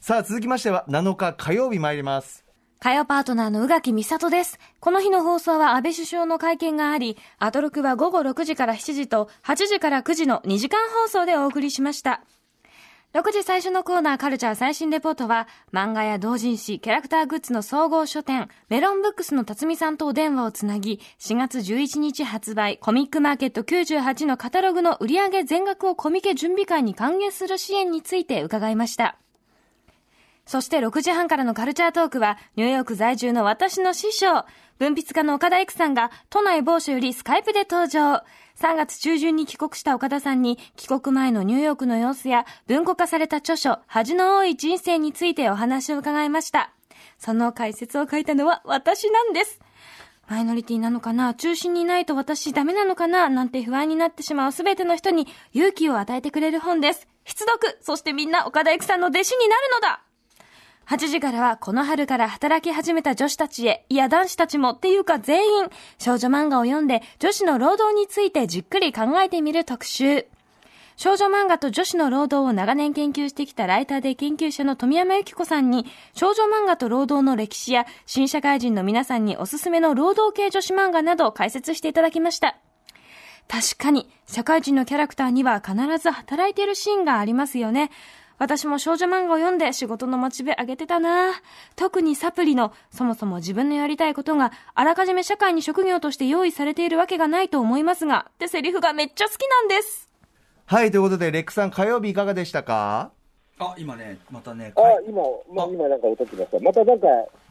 [0.00, 2.44] さあ続きましては7日火曜日参ります
[2.80, 4.58] 火曜パートナーの宇垣美里です。
[4.80, 12.24] この日の放送は安倍首相の会見があり、アトロクは午後6時から7時と8時から9時の2時間放送でお送りしました。
[13.14, 29.18] 6時最初のコーナーカルチャー最新レポートは、漫画や同人誌、キャラクターグッズの総合書店、メロンブックスの辰巳さんとお電話をつなぎ、4月11日発売、コミックマーケット98のカタログの売上全額をコミケ準備会に還元する支援について伺いました。
[30.44, 34.44] そして6時半からのカルチャートークは、ニューヨーク在住の私の師匠、
[34.78, 38.24] 文筆家の岡田育さんが、都内某所よりスカイプで登場。
[38.60, 46.72] 3月中旬に帰国した岡田さんに、帰国前のニューヨークの様子や、文庫化された著書、恥の多い人生についてお話を伺いました。
[47.18, 49.60] その解説を書いたのは私なんです。
[50.28, 51.34] マイノリティなのかな？
[51.34, 53.28] 中心にいないと私ダメなのかな？
[53.28, 57.06] なんて不安になってしまうすべての人に勇気を与えてくれる本です。
[57.24, 60.02] 必読そしてみんな岡田育さんの弟子になるのだ
[60.88, 70.26] 8時からはこの春から働き始めた女子たちへ、いや男子たちもっていうか全員、少女漫画を読んで女子の労働についてじっくり考えてみる特集。
[70.96, 82.56] 少女漫画と女子の労働を長年研究してきたライターで研究者の富山由紀子さんに、少女漫画と労働の歴史や新社会人の皆さんにおすすめの労働系女子漫画などを解説していただきました。
[83.48, 87.90] 確かに、社会人のキャラクターには必ず働いているシーンがありますよね。
[88.42, 91.30] 私も少女漫画を読んで仕事のモチベ上げてたな
[91.76, 100.10] 特にサプリの、そもそも自分のやりたいことがあらかじめ社会に職業として用意されているわけがないと思いますが、ってセリフがめっちゃ好きなんです。
[100.66, 103.12] はいということでレックさん火曜日いかがでしたか？
[103.60, 104.72] あ今ねまたね。
[104.74, 105.22] あ、今、
[105.54, 106.58] まあ、今なんか音ってました。
[106.58, 107.06] またなんか、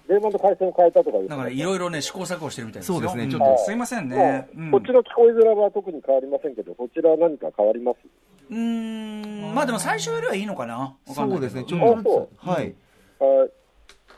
[0.08, 2.96] 電話の回線を変えたとかだからいろいろね試行錯誤してるみたいですよ。
[2.96, 3.26] そうですね。
[3.26, 3.30] ん。
[3.30, 4.50] ちょっとすいませんもね。
[4.56, 4.72] ううん。
[4.72, 7.98] こっちの聞こえづらは特に変わりませんけど、そちら何か変わります？
[8.50, 9.54] うーん。
[9.56, 10.78] まあでも最初よりはいいのかな。
[10.78, 11.40] わかんないけど。
[11.40, 11.64] そうですね。
[11.66, 12.76] ちょうんっとはい。
[13.20, 13.52] はい。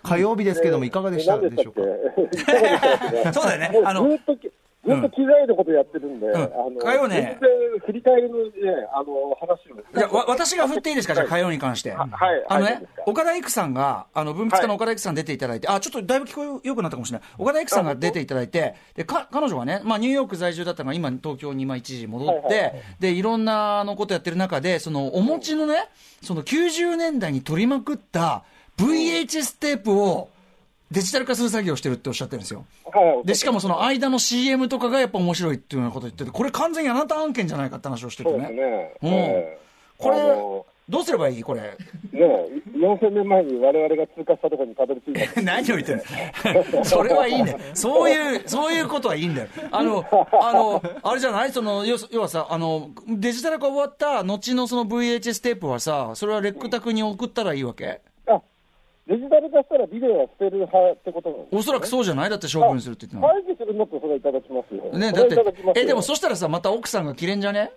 [0.04, 3.32] 火曜日ですけどもいかがでしたでしょうか？
[3.34, 3.82] そうだよね。
[3.86, 4.52] あのずっとき、
[4.86, 6.36] ずっと機材のことやってるんで、ん。
[6.36, 7.40] あの、火曜ね。
[7.86, 8.52] 振り返りのね、
[8.94, 9.82] あの、話を。
[9.96, 11.92] じゃあわ私が振っていいですか、じゃあ火曜に関して。
[11.92, 12.10] はい
[12.50, 17.28] あのね岡田育さんが、あの、文筆家の岡田育さん出ていただいて、あ、ちょっとだいぶ聞こえよくなったかもしれない。
[17.38, 22.62] 岡田育さんが出ていただいて、で、か、彼女はね、まあ、ニューヨーク在住だったのが、今、東京に今一時戻って、はいはい。
[22.64, 25.90] はいで、いろんな、あの、ことやってる中で、その、お持ちのね、
[26.22, 28.44] その90年代に撮りまくった
[28.78, 30.30] VHS テープを、
[30.94, 32.66] デジタル化する作業をしてるっておっしゃってるんですよ。
[32.86, 38.50] はいで、しかもその間の CM とかがやっぱ面白いっていうようなこと言ってて、これ完全にあなた案件じゃないかって話をしててそうね。
[38.50, 38.94] ね。
[39.02, 39.64] うんええ
[39.98, 40.18] これ
[40.90, 41.44] どうすればいい？
[41.44, 41.62] これ。
[41.62, 41.70] ね
[42.76, 45.42] 4000年前に我々が通過したところにたどり着いた。
[45.42, 45.98] 何を言ってん
[46.76, 47.60] の それはいいんだよ。
[47.74, 49.48] そういう、そういうことはいいんだよ。
[49.72, 50.04] あの、
[50.42, 51.52] あの、あれじゃない？
[51.54, 57.86] その、要はさ、あの、デジタル化終わった後のその VHS テープはさ、それはレックタクに送ったらいいわけ？
[57.88, 57.98] あ、
[59.06, 61.60] デジタル化したらビデオは捨てる派ってことなんですね。
[61.60, 62.30] おそらくそうじゃない？
[62.30, 64.98] だって処分するって言って廃棄するんだったらそれはいただきますよ。
[64.98, 67.72] ね、だって、え、でもそしたらさ、また奥さんが切れんじゃね？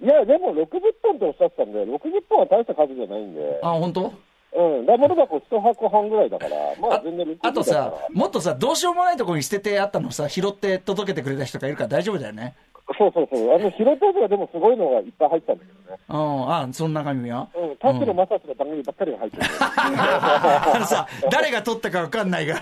[0.00, 0.68] いや、でも60
[1.02, 1.98] 本っておっしゃってたんで、60
[2.28, 4.12] 本は大した数じゃないんで、あ、本当？
[4.56, 12.54] うん、ダブル箱1箱半ぐらいだから、まああ全然60あとさ、もっとさ、どうしようもないところに捨ててあったのをさ、拾って届けてくれた人がいるから大丈夫だよね。
[12.96, 15.98] そうそうそう、あの、拾ったやつがでもすごいのがいっぱい入ってたんだけどね。
[16.08, 19.42] うん、あ、そんな中身はうん、タックのマサスの番組ばっかりが入ってる。
[19.60, 22.56] あのさ、誰が取ったかわかんないが。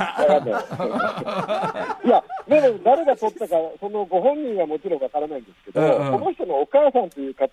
[2.05, 7.49] いや、でも誰が撮ったか、そのご本人はもちろんわからないんですけど、うんうんこの人のお母さんという方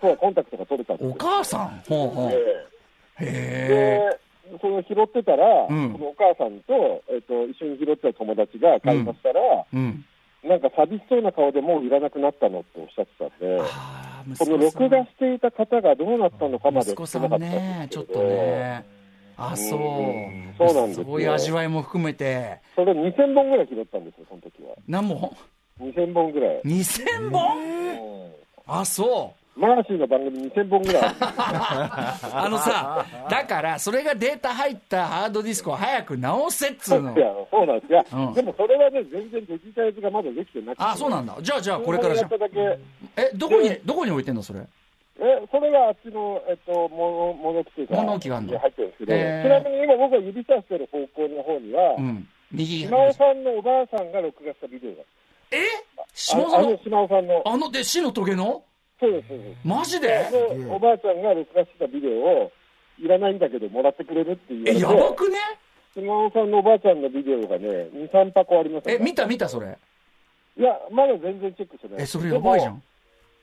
[0.00, 1.16] とはコンタクトが取れたんですおよ。
[1.18, 1.82] 母さん？
[1.88, 2.30] ほうほう。
[3.20, 4.18] えへえ
[4.52, 9.64] で、その拾ってたら、うんそのお母さんと、えっと、一緒に拾ってた友達が会話したら、え。
[9.72, 10.04] うん。
[10.44, 18.86] なんか寂しそうな顔でもういらなくなったのっておっしゃってたんで、ああ、その録画していた方がどうなったのかまで息子さん知らなかったんね、ちょっとね。
[19.36, 20.54] あ、そううん。
[20.58, 24.76] そうなんですよそういう味わいも含めて、それ2000本ぐらい拾ったんですよ、その時は。
[24.86, 25.36] 何本
[25.80, 26.60] ？2000本ぐらい。
[26.64, 27.58] ?2000 本？
[27.58, 28.34] うん
[28.66, 29.43] あ、そう。
[29.56, 37.14] マーシーの番組2000本ぐらいあ あのさ、だから、それがデータ入ったハードディスクを早く直せっつうの
[37.50, 37.90] そうなんです。
[37.90, 40.84] いや、うんでもそれはね、全然デジタイズがまだできてなくて。
[40.84, 41.36] あ、そうなんだ。
[41.40, 42.30] じゃあ、じゃあ、これからじゃん
[43.16, 44.60] え、どこに、どこに置いてんの、それ？
[45.20, 48.52] え、それがあっちの、えっと、物物置というか、物置があるの？
[48.54, 52.28] に入ってるんですけど、へーちなみに今僕が指さしてる方向の方には、うん。
[52.50, 55.02] 右島尾さんのおばあさんが録画したビデオだ。
[55.52, 55.58] え？
[55.96, 56.68] あ島さんの？
[56.68, 57.42] あの島尾さんの。
[57.46, 58.64] あので死のトゲの？
[59.04, 59.38] そうです、そう。
[59.38, 59.58] です。
[59.64, 60.30] マジで？
[60.64, 62.10] のおばあちゃんが録画してたビデオ
[62.44, 62.52] を、
[62.98, 65.36] いらないんだけど、もらってくれるって言えやばくね？
[65.94, 69.78] 島尾さんのおばあちゃんのビデオがね、2、3箱ありますえ見た見たそれ。
[70.56, 72.02] いや、まだ全然チェックしてない。
[72.02, 72.82] えそれやばいじゃん。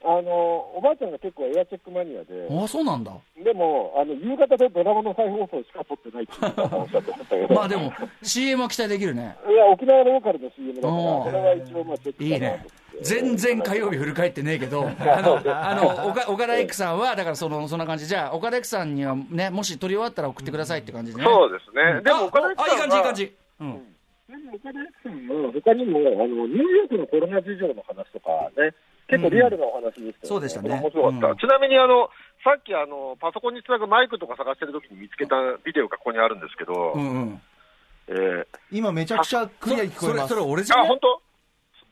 [0.04, 0.32] あの、
[0.76, 3.14] おばあちゃんが結構エアチェックマニアで、あそうなんだ。
[3.38, 7.94] でも、あの、夕方でドラマの再放送しか撮ってないっていう まあでも
[8.24, 9.36] CM は期待できるね。
[9.48, 10.94] いや、沖縄ローカルの CM だから、
[11.24, 12.66] それは一応まあチェックいいね
[13.02, 18.08] 全然火曜日振り返ってねえけど、 あの、あの、岡岡田育さんは、だからその、そんな感じ。
[18.08, 21.26] じゃあ、岡田育さんにはね、もし撮り終わったら送ってくださいって感じでね。
[21.26, 22.02] そうですね。
[22.02, 23.26] でも、岡田あ、あいい感じ、いい感じ。
[23.26, 23.36] じ。
[23.62, 23.96] うん。
[24.30, 28.30] でも岡田さんも、他にも、あの、ニューヨークのコロナ事情の話とか
[28.62, 28.74] ね、
[29.08, 30.14] 結構リアルなお話でしたよね。
[30.24, 31.28] そうでしたね面白かった。
[31.28, 32.10] うんちなみに、あの、
[32.44, 37.42] さっき、あの、パソコンにつなぐマイクとか探してる時に見つけたビデオがここにあるんですけど、うんうん。
[38.08, 40.52] えー今めちゃくちゃクリアに聞こえますそれそれ。
[40.54, 41.22] 俺じゃあ、ね本当？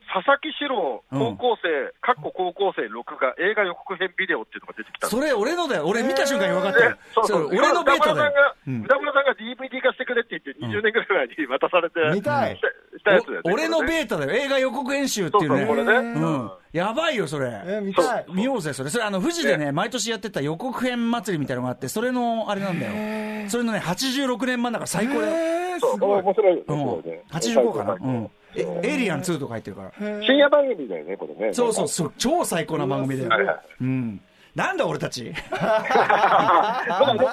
[0.09, 5.85] 佐々木史郎、うん高校生、かっこ高校生録画、映画予告編ビデオっていうのが出てきたそれ俺のだよ。
[5.85, 6.97] 俺見た瞬間に分かったでよ。
[7.13, 8.29] そうそう俺のベータだよ。
[8.29, 14.31] 歌村さんが、歌村さんが DVD 化してくれって言って、20年ぐらい前に渡されて、見たいしたやつだよ俺のベータだよ。
[14.31, 16.01] 映画予告編集っていうそうそう、これね。
[16.01, 16.21] ね。
[16.21, 16.51] うん。
[16.73, 17.61] やばいよ、それ。
[17.65, 18.89] え見たい見ようぜ、それ。
[18.89, 23.49] それ、あの、富士でね、毎年やってた予告編祭りみたいなのがあって、それの、あれなんだよ。
[23.49, 25.33] それのね、86年版だから最高だよ。
[25.35, 26.21] えー、そうすごい。
[26.21, 27.23] 面白いね。
[27.31, 28.29] 85かな？
[28.61, 29.91] エイリアン2とか入ってるから。
[29.97, 31.53] 深夜番組だよね、これね。
[31.53, 33.59] そうそう、そう超最高な番組だよ。
[33.81, 34.21] うん。
[34.55, 35.33] なんだ俺たち。
[35.51, 37.29] まあでも、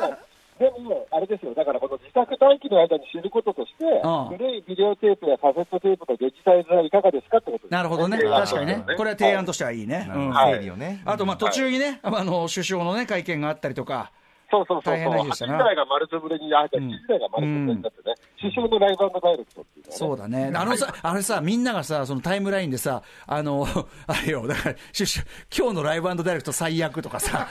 [0.58, 8.16] でも、あれですよ、だからこの自宅待機の間に知ることとして、うん古いビデオテープやカセットテープのデジタイズはいかがですかってことですなるほどね。
[8.24, 8.84] はい確かにね。
[8.96, 10.08] これは提案としてはいいね。
[10.10, 11.02] うんはい整理をね。
[11.04, 14.12] あと、まあ、途中にね、あの、首相のね、会見があったりとか、
[14.50, 14.94] そうそうそうそう。
[14.94, 16.76] 大変な日で8したな時台が丸つぶれに、あ、7時
[17.08, 20.52] 台が丸つぶれになってね、首相のライブダイレクトっていうねそうだね。
[20.54, 23.66] あのさ、あれさ、みんながさ、そのタイムラインでさ、あの、
[24.06, 27.46] あれよ、だから、シュッシュ今日のライブダイレクト最悪とかさ、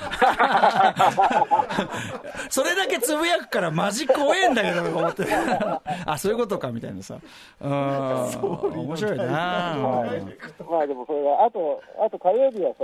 [2.49, 5.25] それだけつぶやくからマジ怖えんだけど、とか思って。
[6.05, 7.17] あ、そういうことか、みたいなさ。
[7.61, 7.71] うん。
[7.71, 9.99] 面白いなま
[10.79, 12.83] あでもそれは、あと、あと火曜日はさ、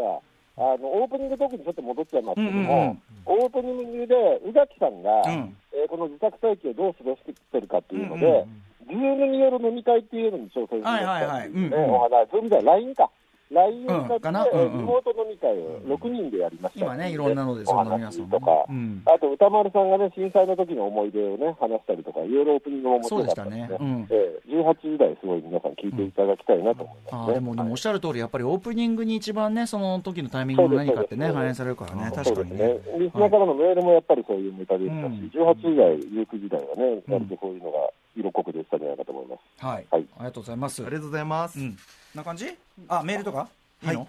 [0.58, 5.58] あのオープニングトークにちょっと戻っちゃいますけども、うんうんうんオープニングで宇垣さんが、うん。
[5.74, 8.46] えーこの自宅待機をどう過ごしてるかっていうので、
[8.88, 12.30] ズームによる飲み会っていうのに挑戦しましたんねお話。
[12.32, 13.10] ズームじゃない LINE か。
[13.52, 19.04] LINE を使って、リモート飲み会を6人でやりました、今ねいろんなのでそおんな皆さんも話とか、うん。
[19.06, 24.08] あと歌丸さんがね、震災の時の思い出をね、話したりとか、いろいろオープニングも面白かったので、そうでしたね。
[24.10, 24.52] ええ。
[24.56, 32.80] 18時台、すごい皆さん聞いていただきたいなと思います、ねあーでも、でもおっしゃる通り、やっぱりオープニングに一番ね、その時のタイミングの何かってね、反映されるからね、そ確かにね。
[32.98, 35.32] リスナーからのメールもやっぱりそういうネタでしたし、うん。
[35.34, 39.66] 18時台、19時台はね、割とそういうのが色濃く出てたんじゃないかと思います。
[39.66, 39.88] はい。
[39.90, 40.82] はいありがとうございます。
[40.84, 41.60] ありがとうございます。
[41.60, 41.78] うん。
[42.16, 42.48] な感じ？
[42.88, 43.48] あ、メールとか？
[43.84, 44.08] いいの、はい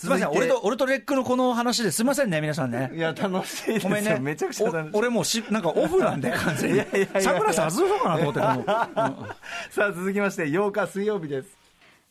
[0.00, 2.98] すみません、俺と、俺とレックのこの話ですみませんね、皆さんねい。
[2.98, 3.90] や、楽しいですよ。
[3.90, 4.18] ごめんね。
[4.18, 4.96] めちゃくちゃ楽しい。
[4.96, 6.76] お俺もうし、なんかオフなんで、完全に。
[6.76, 9.36] いやいやいやいや桜さん外そうかなと思って、も う
[9.70, 11.50] さあ、続きまして、8日水曜日です。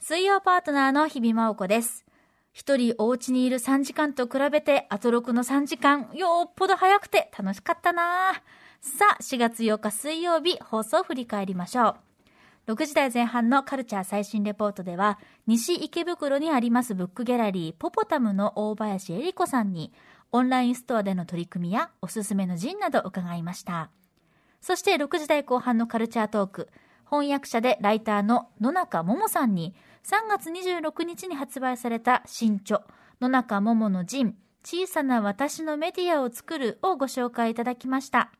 [0.02, 2.06] 水曜パートナーの日々真央子です。
[2.54, 8.34] 一人お家にいる3時間と比べて、アトロクの3時間、よっぽど早くて楽しかったな
[8.82, 11.98] さあ、4月8日水曜日、放送を振り返りましょ
[12.68, 12.72] う。
[12.72, 19.92] 6時台前半のカルチャー最新レポートでは、西池袋にありますブックギャラリー、ポポタムの大林恵理子さんに、
[20.32, 23.90] オンラインストアでの取り組みやおすすめのジンなど伺いました。
[24.62, 26.70] そして6時台後半のカルチャートーク、
[27.10, 32.84] 翻訳者でライターの野中桃さんに、3月26日に発売された新著、
[33.20, 38.32] 野中桃の陣、小さな私のメディアを作るをご紹介いただきました。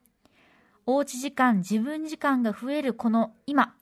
[0.92, 3.76] おうち時間、自分時間が増えるこの今、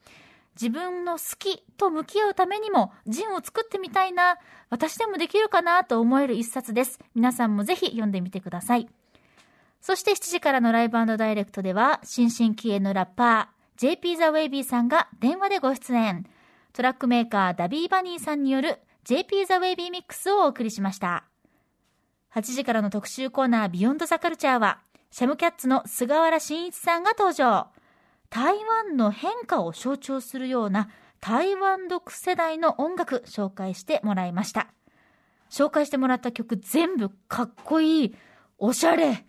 [0.62, 4.38] 自分の好きと向き合うためにも、陣を作ってみたいな、
[4.70, 7.00] 私でもできるかなと思える一冊です。
[7.16, 8.90] 皆さんもぜひ読んでみてください。
[9.80, 16.26] そして7時からのライブダイレクトでは、新進気鋭のラッパー、JP ザ・ウェイビーさんが電話でご出演。
[16.74, 21.24] トラックメーカーダビーバニーさんによる JP ザ・ウェイビーミックスをお送りしました。
[22.36, 27.68] 8時からの特集コーナービヨンドザカルチャーは、シャムキャッツの菅原慎一さんが登場。
[28.30, 30.90] 台湾の変化を象徴するような
[31.22, 34.68] 台湾独世代の音楽紹介してもらいました。
[35.50, 38.16] 紹介してもらった曲全部かっこいい、
[38.58, 39.26] おしゃれ。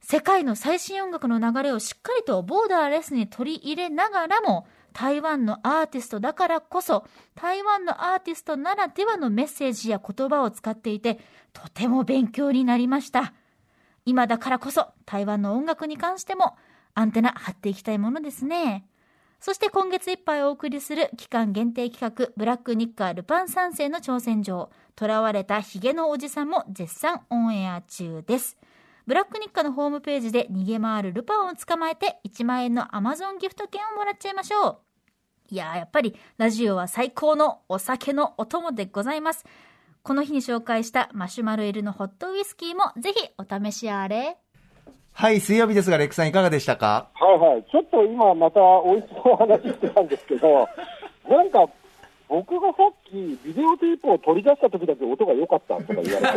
[0.00, 7.04] 世界の最新音楽の流れをしっかりとボーダーレスに取り入れながらも、台湾のアーティストだからこそ、
[7.34, 11.18] 台湾のアーティストならではのメッセージや言葉を使っていて、
[11.52, 13.34] とても勉強になりました。
[14.06, 16.56] 今だからこそ、台湾の音楽に関しても、
[16.94, 18.86] アンテナ張っていきたいものですね。
[19.40, 28.56] そして今月いっぱいお送りする期間限定企画、ブラックニッカールパン三世の挑戦状、囚われたヒゲのおじさんも絶賛オンエア中です。
[29.06, 34.78] ブラックニッカのホームページで逃げ回るルパンを捕まえて1万円のアマゾンギフト券をもらっちゃいましょう。
[35.50, 39.44] いやー、やっぱりラジオは最高のお酒のお供でございます。
[40.04, 44.36] この日に紹介したマシュマロエルのホットウイスキーもぜひお試しあれ。
[45.12, 47.08] はい、水曜日ですが、レックさんいかがでしたか？
[47.14, 47.64] はいはい。
[47.72, 50.68] ちょっと今また美味しそうな話してたんですけど、
[51.26, 51.66] なんか、
[52.28, 53.12] 僕がさっき
[53.44, 56.32] ビデオテープを取り出した時だけ音が良かったとか言われて、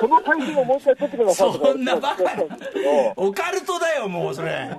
[0.00, 4.48] その体勢をもう一回取ってくださいとかそんなバカ言ったんですけど、オカルトだよ、もうそれ。
[4.48, 4.70] いや、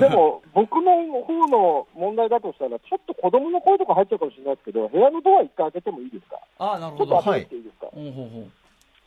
[0.00, 6.38] でも、僕の方の問題だとしたら、ちょっと子供の声とか入っちゃうかもしれないですけど、部屋のドア一回開けてもいいですか？
[6.58, 7.12] ああ、なるほど。
[7.12, 7.42] ちょっと開はい。
[7.44, 8.50] けていいですか、ほうほうほう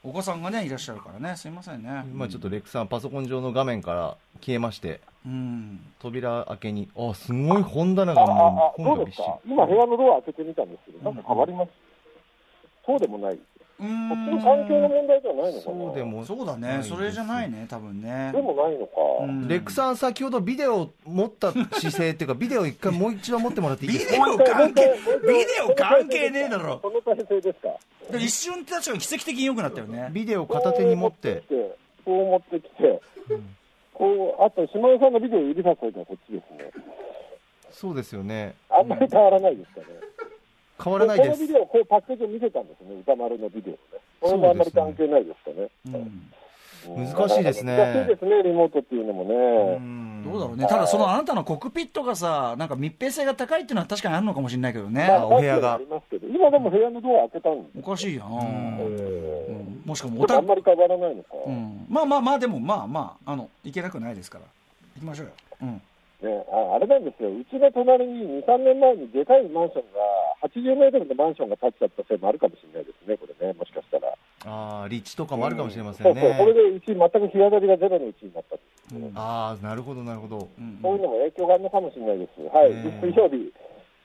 [0.08, 2.04] お子さんがね、いらっしゃるからね、すいませんね。
[2.14, 5.80] 今ちょっとレックさん、パソコン上の画面から消えまして、うん。
[6.00, 9.24] 扉開けに、あ、すごい本棚あがもう、どう本がびっしり。
[9.24, 9.40] ですか。
[9.48, 11.72] 今部屋のドア開けてみたんですけど、なんか変わります、
[12.86, 13.34] そうでもない。
[13.34, 13.38] う
[13.78, 15.76] こっちの環境の問題じゃないのかな。
[15.86, 18.32] そうでもそうだね、それじゃないね、多分ね。
[18.32, 18.92] でもないのか。
[19.22, 19.48] うん。
[19.48, 24.26] レックさん、先ほどビデオを持った姿勢っていうか、ビデオ一回もう一度持ってもらっていいビですか？
[24.28, 24.82] デオ関係、
[25.28, 26.80] ビデオ関係ねえだろ。
[26.80, 27.70] この体勢ですか？
[27.70, 27.76] で
[28.14, 30.10] 一瞬確かに奇跡的に良くなったよね。
[30.12, 33.02] ビデオ片手に持って、こう持ってきて、
[33.94, 36.72] こう、あと、島田さんのビデオ指さすといたらこっちですね。
[37.72, 38.56] そうですよね。
[38.70, 39.88] あんまり変わらないですかね。
[40.84, 41.54] 変わらないですこのビ。
[41.54, 43.80] デオ、こうパッケージを見せたんですね、歌丸のビデオね。
[44.22, 45.70] これもあんまり関係ないですかね。
[45.88, 46.32] うん
[46.90, 49.80] 難しいですね難しいですね、リモートっていうのもうね。
[49.80, 50.66] んどうだろうね。
[50.68, 55.08] ただそのあなたのコックピットがさ、なんか密閉性が高いっていうのは確かにあるのかもしれないけどね。
[55.08, 57.66] まあお部屋がありますけど今でも部屋のドア開けたん。
[57.80, 58.28] おかしいやん。
[59.86, 61.30] もしかーもおたあんまり変わらないのか。
[61.46, 64.46] うん、まあまあまあでもまあまああのいけなくないですから
[64.96, 65.82] 行きましょうよ、うん、
[66.26, 70.02] ね、ああれなんですよ、うちの隣に2、3年前にでかいマンションが、
[70.50, 74.10] 80メートルのマンションが建っちゃったせいもあるかもしれないですね、これね、もしかしたら。
[74.46, 76.54] ああ、立地とかもあるかもしれませそうんそう、これね。
[76.54, 80.50] でうち、全く日当たりがゼロのうちになったんですよ、ああ、なるほど、なるほど。
[80.58, 82.42] うんそういうのも影響があるのかもしれないです。
[82.50, 83.54] はい、水曜日。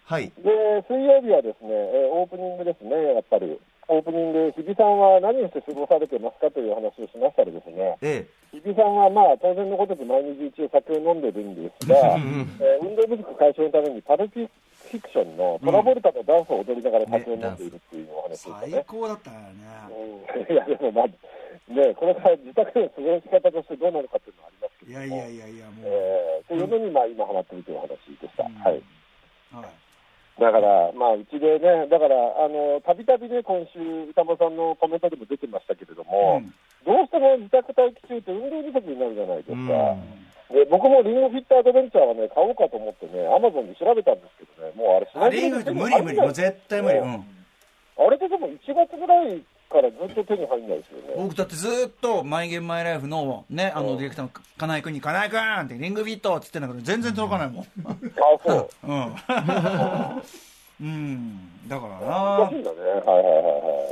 [0.04, 0.32] はい。
[0.42, 0.50] で、
[0.88, 3.58] 水曜日はですね、えーオープニングですね、やっぱり。
[3.90, 8.22] オープニング、日比さんは何をして過ごされてますかという話をしましたらですね、え
[8.54, 18.72] 日比さんはまあ当然のことで毎日一応酒を飲んでるんですが、えー運動不足解消のためにパルピフィクションのトラボルタとダンスを踊りながら酒を飲んでいるっていうお話でしたね。
[18.72, 20.54] 最高だったよね、うん。
[20.54, 27.88] いや、でもまあ、ね、これから自宅での過ごし方としてどうなのかっていうのはありますけいども、やいやいやいやもう、えー、というのに、まあ、今ハマってるという話
[28.20, 28.44] でした。
[28.44, 28.54] うん。
[28.54, 28.82] はい。
[29.50, 29.66] はい、
[30.40, 36.48] だから、まあ、うちでね、だから、あの、たびたびね、今週、歌間さんのコメントでも出てましたけれども、うん。
[36.88, 39.54] どうしても自宅待機中って運動不足になるじゃないですか。
[39.60, 40.30] うん。
[40.50, 51.14] で僕もリングフィットアドベンチャーはね、買おうかと思ってね、アマゾンで調べたんですけどね、もうあれあリングって無理無理もう絶対無理、うん、あれってでも1月ぐらいからずっと手に入んないですよね。
[51.16, 57.66] 僕だってずーっと「マイ・ゲーム・マイ・ライフの」ねあうんのディレクターの金井君に「金井君!」って「リングフィット!」って言ってんだけど全然届かないもんあ、
[58.44, 58.68] そう。
[58.86, 59.14] うん、
[60.80, 62.76] うん、だからな難しいんだね。
[62.80, 63.24] はいはいはい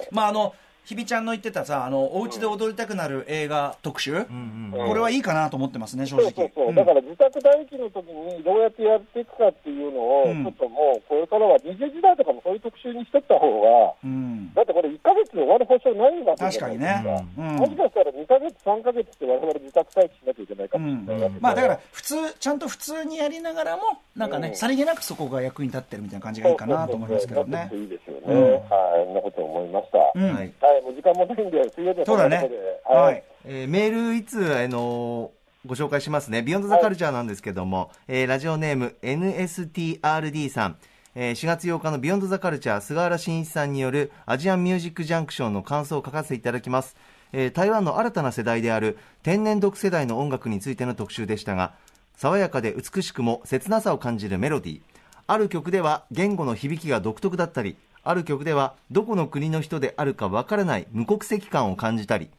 [0.01, 0.09] はい。
[0.11, 6.31] まああの日比ちゃんの言ってたさあのお家で踊りたくなる映画特集、うんうんこれはいいかなと思ってますね正直。
[6.31, 6.75] そうそうそう、ん。
[6.75, 10.45] だから自宅待機の時にどうやってやっていくかっていうのを、うん。
[10.45, 14.53] ちょっともう、これからは20時代とかもそういう特集にしてった方が、うん。
[14.55, 17.27] だってこれ1ヶ月で終わる保証ないわけ確かにね。
[17.37, 17.45] うん。
[17.57, 21.43] もしかしたら2ヶ月、3ヶ月って我々自宅待機しなきゃいけないかうもしれないわけで、ん。
[21.43, 23.83] まあだから普通ちゃんと普通にやりながらも
[24.17, 24.57] なんかね、うん。
[24.57, 27.71] さりげなくそこが役に立ってるみたいな感じがいいかなと思いますけどね。
[27.73, 28.23] いいですよね。
[28.27, 28.53] うん。
[28.53, 28.63] はい、
[29.07, 29.99] そんなこと思いました。
[29.99, 32.51] はい、もう時間もないんで、水曜日はそうだね
[32.85, 33.23] ははいい。
[33.45, 36.41] えーメールいつ、あのーご紹介しますね。
[36.41, 40.77] ビヨンドザカルチャーなんですけども、えーラジオネーム NSTRD さん。
[41.15, 46.97] えー4月8日のビヨンドザカルチャー、菅原慎一さんによるアジアンミュージックジャンクションの感想を書かせていただきます。
[47.33, 51.75] えー台湾の新たな世代である天然毒世代の音楽についての特集でしたが、
[52.17, 54.81] 爽やかで美しくも切なさを感じるメロディー。
[55.27, 57.77] ある曲では言語の響きが独特だったり、
[58.09, 62.31] ある曲ではどこの国の人であるかわからない無国籍感を感じたり、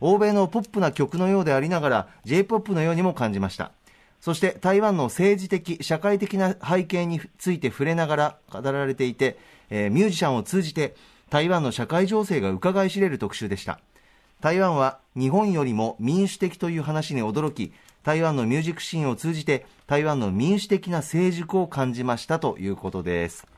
[0.00, 3.72] 欧米のポップな曲のようでありながら J-POP のようにも感じました。
[4.20, 9.38] そして台湾の政治的、社会的な背景について触れながら語られていて、
[9.70, 10.94] えーミュージシャンを通じて
[11.30, 13.80] 台湾の社会情勢が伺い知れる特集でした。
[14.42, 17.72] 台湾は日本よりも民主的という話に驚き、
[18.02, 23.53] 台湾のミュージックシーンを通じて台湾の民主的な成熟を感じましたということです。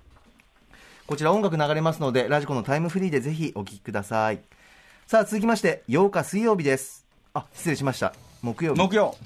[1.07, 4.41] こちら音楽流れますので、ラジコのタイムフリーでぜひお聴きください。
[5.07, 7.07] さあ続きまして、8日水曜日です。
[7.33, 8.13] あ、失礼しました。
[8.43, 8.81] 木曜日。
[8.81, 9.17] 木曜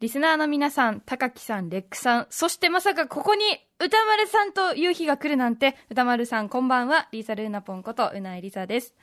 [0.00, 3.44] リスナーの皆さん、高木さん、レックさん、そしてまさかここに
[3.82, 8.94] 歌丸さんという日が来るなんて、歌丸さんこんばんは、リーサルーナポンことうないりさです。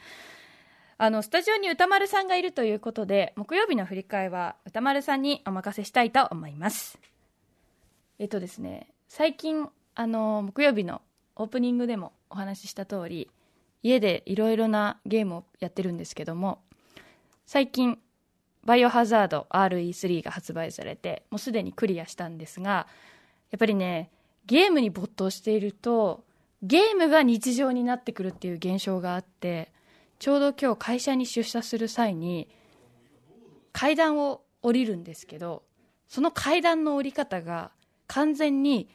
[0.99, 6.99] あの、スタジオに歌丸さんがいるということで、木曜日の振り替えは歌丸さんにお任せしたいと思います。
[8.19, 11.01] えっとですね、最近、あの、木曜日の
[11.35, 13.29] オープニングでもお話しした通り、
[13.81, 16.61] 家でいろいろなゲームをやってるんですけども、
[17.45, 17.99] 最近、
[18.63, 22.87] バイオハザード RE3 が発売されて、もうすでにクリアしたんですが、
[23.51, 24.09] やっぱりね、
[24.45, 26.23] ゲームに没頭していると、
[26.61, 29.71] ゲームが日常になってくるっていう現象があって、
[30.19, 32.47] ちょうど今日会社に出社する際に、
[33.73, 35.63] 階段を降りるんですけど、
[36.07, 37.71] その階段の降り方が
[38.07, 38.87] 完全に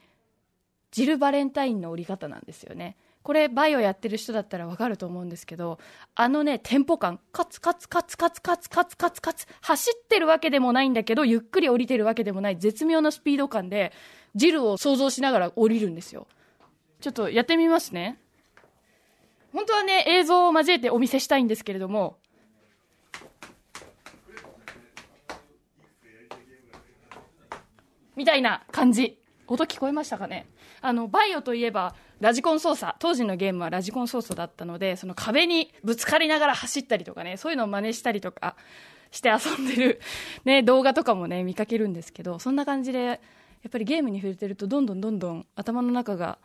[0.91, 2.97] ジル・バレンタインの降り方なんですよね。
[3.22, 5.78] これバイオやってる人だったらわかると思うんですけど、
[6.14, 13.93] あのね、テンポ感、カツカツカツカツカツカツカツカツ、走ってるわけでもないんだけど、ゆっくり降りてるわけでもない絶妙なスピード感で、
[14.34, 16.26] ジルを想像しながら降りるんですよ。
[17.01, 18.18] ちょっとやってみますね。
[19.53, 22.18] 本当はね、映像を交えてお見せしたいんですけれども、
[28.16, 29.20] みたいな感じ。
[29.47, 30.47] 音聞こえましたかね？
[30.81, 38.57] あの、バイオといえば、ラジコン操作、当時のゲームはラジコン操作だったので、その壁にぶつかりながら走ったりとかね、そういうのを真似したりとか
[39.11, 40.01] して遊んでる、
[40.45, 43.14] ね、動画とかもね、見かけるんですけど、そんな感じで、や
[43.68, 46.39] っぱりゲームに触れてると、どんどんどんどん頭の中が、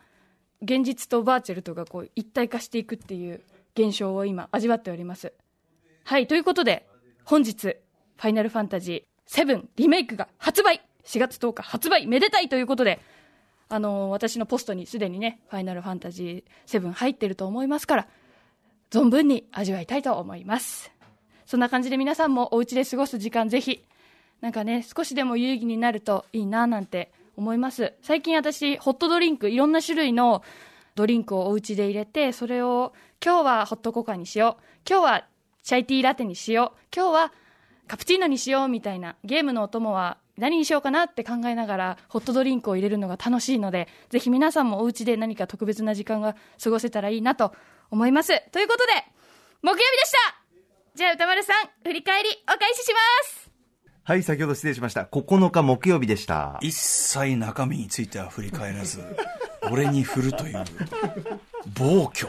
[0.62, 3.42] 現実とバーチャルとがこう一体化していくっていう
[3.76, 5.32] 現象を今味わっております。
[6.04, 6.86] はい、ということで、
[7.24, 13.00] 本日、ファイナルファンタジー7リメイクが発売 !4 月10日発売めでたいということで、
[13.68, 18.08] あの、私のポストにすでにね、ファイナルファンタジー7入ってると思いますから、
[18.90, 20.92] 存分に味わいたいと思います。
[21.46, 23.84] そんな感じで皆さんもお家で過ごす時間ぜひ、
[24.40, 27.94] なんかね、少しでも有意義になるといいななんて思います。
[28.02, 30.42] 最近私、ホットドリンク、いろんな種類の
[30.94, 32.92] ドリンクをお家で入れて、それを
[33.24, 34.64] 今日はホットコカにしよう。
[34.88, 35.26] 今日は
[35.62, 36.78] チャイティーラテにしよう。
[36.94, 37.32] 今日は
[37.86, 47.54] カプチーノにしようみたいなゲームのお供は何にしようかなって考えながらホットドリンクを入れるのが楽しいのでぜひ皆さんもお家で何か特別な時間が過ごせたらいいなと
[47.90, 48.92] 思いますということで
[49.62, 50.18] 木曜日でした
[50.96, 53.44] じゃあ歌丸さん振り返りお返しします
[54.06, 55.04] はい、先ほど失礼しました。
[55.04, 56.58] 9日木曜日でした。
[56.60, 59.00] 一切中身については振り返らず、
[59.72, 60.62] 俺に振るという、
[61.72, 62.28] 暴挙。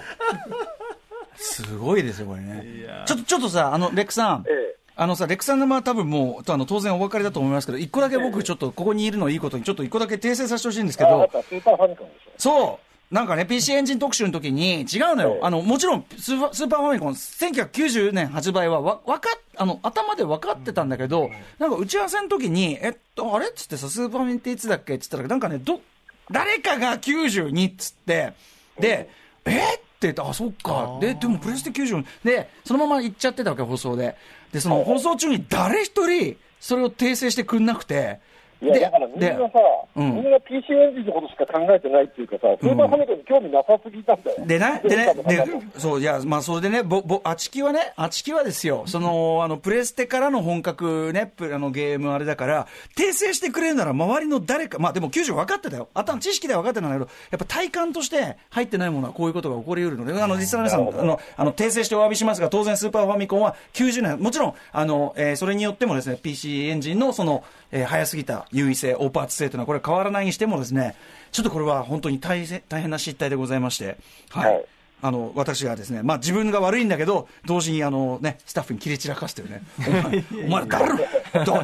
[1.35, 3.03] すごいですよ、これね。
[3.05, 4.45] ちょっと、ちょっとさ、あの、レックさん。
[4.47, 11.29] ええあのさ、レクサンは多分もう、あの当然お別れだと思いますけど、一個だけ僕、ちょっとここにいるのいいことに、ちょっと一個だけ訂正させてほしいんですけど、
[12.37, 12.79] そ
[13.11, 21.29] う、なんかね、PC エンジン特集の時に、違うのよ、あのもちろんスー、スーパーファミコン、1990年発売はわわかあの頭で分かってたんだけど、
[21.59, 25.81] なんか打ち合わせの時に、えっと、あれっつってさ、スーパーファミっていつだっけっつったら、なんかね、ど
[26.31, 28.33] 誰かが92っつって、
[28.79, 29.09] で、
[29.45, 29.79] えっ
[30.13, 30.97] てあ、そっか。
[31.01, 34.15] で、でもプレステ90で、そのまま行っちゃってたわけ、放送で。
[34.51, 38.19] で、その放送中に誰一人、それを訂正してくんなくて、
[38.61, 39.59] いや、だからみんなさ、
[39.95, 44.45] うん、みんな PC エンジンのことしか考えてないっていうかさ、スーパーファミコンに興味なさすぎたんだよ。
[44.45, 55.89] でね、でね、 で、そう、いや、まあ、それでね、ぼ、ぼ、あちきはね、あちきはですよ、その、あの、プレステからの本格ね、あの、ゲームあれだから、訂正してくれるなら周りの誰か、まあでも90分かってたよ。
[55.93, 67.43] 頭、知識では分かってたんだけど、やっぱ体感として入ってないものはこういうことが起こり得るので、あの、実際皆さん、あの、あの、訂正してお詫びしますが、当然スーパーファミコンは90年、もちろん、あの、えー、それによってもですね、PC エンジンのその、
[67.75, 70.95] えー、早すぎた優位性、オーパーツ性というのは、これ変わらないにしてもですね、
[71.33, 73.97] ちょっとこれは本当に大変大変な失態でございまして、
[74.29, 74.53] はい。
[74.53, 74.65] はい、
[75.01, 80.99] あの、私がですね、まあ自分が悪いんだけど、同時にあのね、スタッフに切り散らかしてるね、お前、お前誰も、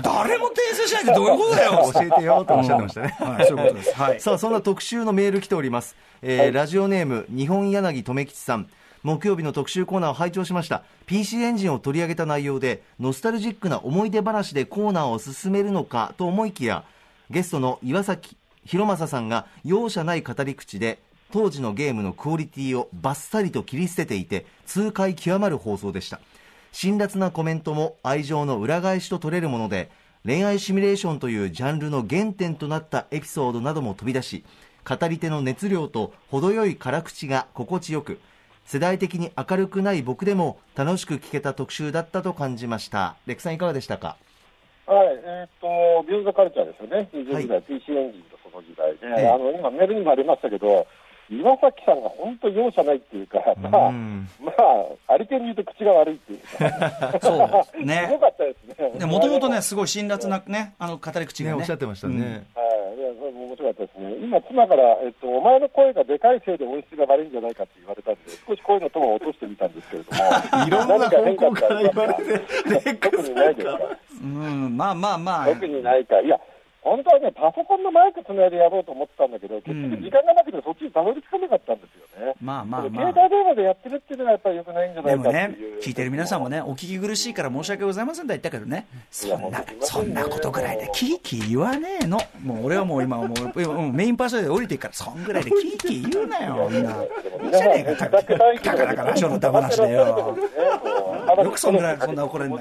[0.04, 3.16] 誰も訂正しないってどういうことだよ教えてよとおっしゃってましたね。
[3.18, 3.96] はい、そういうことです。
[3.96, 4.20] はい。
[4.20, 5.96] さあ、そんな特集のメール来ております。
[6.22, 8.68] えー、はい、ラジオネーム、日本柳留吉さん。
[9.04, 10.84] 木曜日の特集コーナーを拝聴しました。
[11.08, 16.84] PC エンジンを取り上げた内容でノスタルジックな思い出話でコーナーを進めるのかと思いきや
[17.32, 21.00] ゲストの岩崎宏正さんが容赦ない語り口で
[21.32, 26.20] 当時のゲームのクオリティをバッサリと切り捨てていて痛快極まる放送でした。
[26.72, 29.92] 辛辣なコメントも愛情の裏返しと取れるもので
[30.24, 34.46] 恋愛シミュレーションというジャンルの原点となったエピソードなども飛び出し
[34.88, 38.20] 語り手の熱量と程よい辛口が心地よく
[38.72, 43.18] 世代的に明るくない僕でも楽しく聞けた特集だったと感じました。
[43.26, 44.16] レクさんいかがでしたか？
[44.86, 47.10] はい、えっ、ー、と、ビューズカルチャーですよね。
[47.12, 50.88] 20時代、はい、PC エンジンとその時代で、あの、今メールにもありましたけど、
[51.30, 54.30] 岩崎さんが本当容赦ないっていうか、まあ、うん。
[54.40, 54.54] ま
[55.10, 58.04] あ、ありていに言うと口が悪いっていうか、 そうね。
[58.08, 59.06] すごかったですね。
[59.06, 61.56] もともとね、すごい辛辣なね、あの語り口がね。
[61.58, 62.48] ねおっしゃってましたね。
[62.56, 62.61] はい、
[64.32, 70.24] 今、妻から、えっと、お前の声がでかいせいで音質が悪いんじゃないかって言われたんで、少し声のトーンを落としてみたんですけれども。
[70.68, 73.80] いろんな方向から言われて、特にないですか？
[74.24, 75.48] うん、まあまあまあ。
[75.48, 76.22] 特にないか。
[76.22, 76.40] いや、
[76.82, 82.34] 本当はね、パソコンのマイクつないでやろうと思ってたんだけど、結局時間がなくてそっちにたどり着かなかったんですよね。
[82.42, 92.20] まあまあまあ携帯電話でやってるっていうのがやっぱり良くないんじゃなでもいかってねいう。、聞いてる皆さんもね、お聞き苦しいから申し訳ございませんとは言ったけどね、そんなそんなことぐらいでキーキー言わねえの。
[92.44, 96.92] もう俺はもう今はもう、うんメインパーソナリティで降りていくから、そんぐらいでキーキー言うなよ、みんな。
[97.02, 100.38] いいじゃねえか、たかだかラジオのダ話だよ。
[101.44, 102.58] よくそんぐらいそんな怒れんな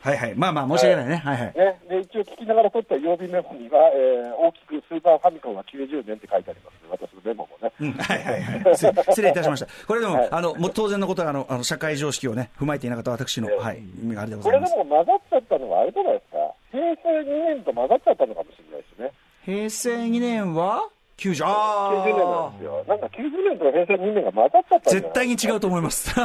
[0.00, 0.16] はい。
[0.16, 0.34] はいはい。
[0.36, 1.16] まあまあ、申し訳ないね。
[1.16, 1.54] はいはい。
[1.56, 7.72] ね、で一応聞きながら撮った曜日メモには、えー大きくスーパーファミコンは90年って書いてあります、私のメモもね。
[7.80, 8.76] うんはいはいはい。
[8.76, 9.66] 失礼いたしました。
[9.86, 13.82] これでも、はいあの、もう当然のことが、あの、あの社会常識をね、踏まえていなかった私の、はい、
[14.16, 14.76] あれでごこれでざいます。
[14.76, 16.38] も混ざっちゃったのはあれじゃないですか、
[16.72, 19.12] 平成2年と混ざっちゃったのかもしれないですね。
[19.44, 20.88] 平成2年は
[21.18, 22.84] ?90、あ90年なんあですよ。
[22.88, 23.20] なんか90
[23.50, 26.10] 年と平成2年が混ざっちゃった絶対に違うと思います。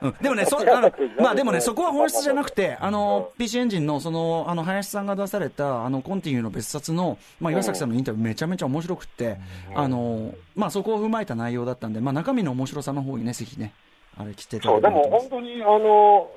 [0.00, 0.14] うん。
[0.20, 9.36] でもね、そあのまあでもね、 そこは本質じゃなくて、あの、PC エンジンの、その、あの、林さんが出された、あの、コンティニューの別冊の、まあ、岩崎さんのインタビューめちゃめちゃ面白くって、
[9.74, 13.72] あの、まあ、そこを踏まえた内容だったんで、まあ、中身の面白さの方にね、ぜひね、
[14.16, 16.28] あれ、来ていただそう、でも本当に、あの、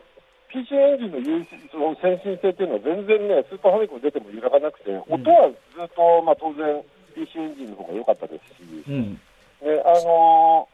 [0.56, 6.82] PC エンジンの優秀その先進性っていうのは全然ね、スーパーファミコン出ても揺らがなくて、音はずっと、まあ当然、
[7.14, 9.20] PC エンジンの方が良かったですし、うん。
[9.62, 10.68] ね、あの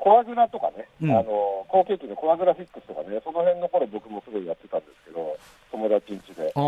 [0.00, 5.38] コアグラとかね、うんあの後継機のコアグラフィックスとかね、その辺の頃僕もすごいやってたんですけど、
[5.70, 6.50] 友達ん家で。
[6.56, 6.64] ああ。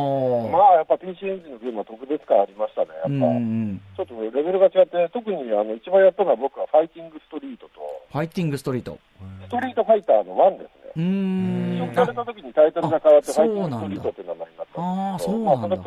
[0.52, 3.08] まあ、やっぱ PC エンジンのゲームは特別感ありましたね、やっぱ。
[3.08, 3.40] うんう
[3.74, 3.80] ん。
[3.96, 7.80] ちょっとレベルが違って、特にあの一番やったのは僕はファイティングストリートと、
[8.12, 8.98] ファイティングストリート。
[9.48, 10.92] ストリートファイターの1ですね。
[10.96, 11.74] うーん。
[11.74, 15.84] 移植された時にタイトルが変わって、あファイティングストリートっていう名前になったんですけどそうなんだまあ、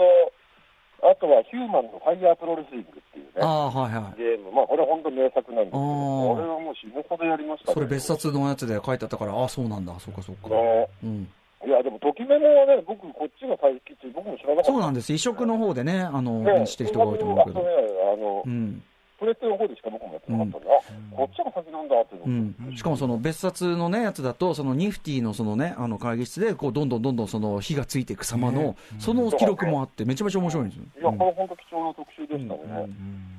[1.05, 4.17] あとはヒューマンのファイヤープロレスリングっていうね、ああ、はいはい。
[4.17, 7.73] ゲーム、まあこれ本当名作なんですけど、これはもう死ぬほどやりましたね。
[7.73, 9.93] それ別冊のやつで書いてあったから、ああ、そうなんだ。
[9.99, 10.49] そうかそうか。
[10.49, 11.29] ねうん。
[11.65, 14.71] いや、でも、ときメモはね、僕、こっちが最近僕も知らなかった。
[14.71, 15.13] そうなんです。
[15.13, 17.63] 移植の方でね、あの、ね、知ってる人が多いと思うけどあ。
[17.63, 17.75] とね、
[18.13, 18.83] あの、うん。
[19.19, 30.83] プレステの方でしか僕もやってなかったんで、あ、こっちが先なんだっていうしかもその別冊のねやつだと、そのニフティのそのねあの会議室でこうどんどんどんどんその火がついていく様の、その記録もあって、めちゃめちゃ面白いんですよ。
[31.01, 32.89] いや、これ本当貴重な特集でしたね。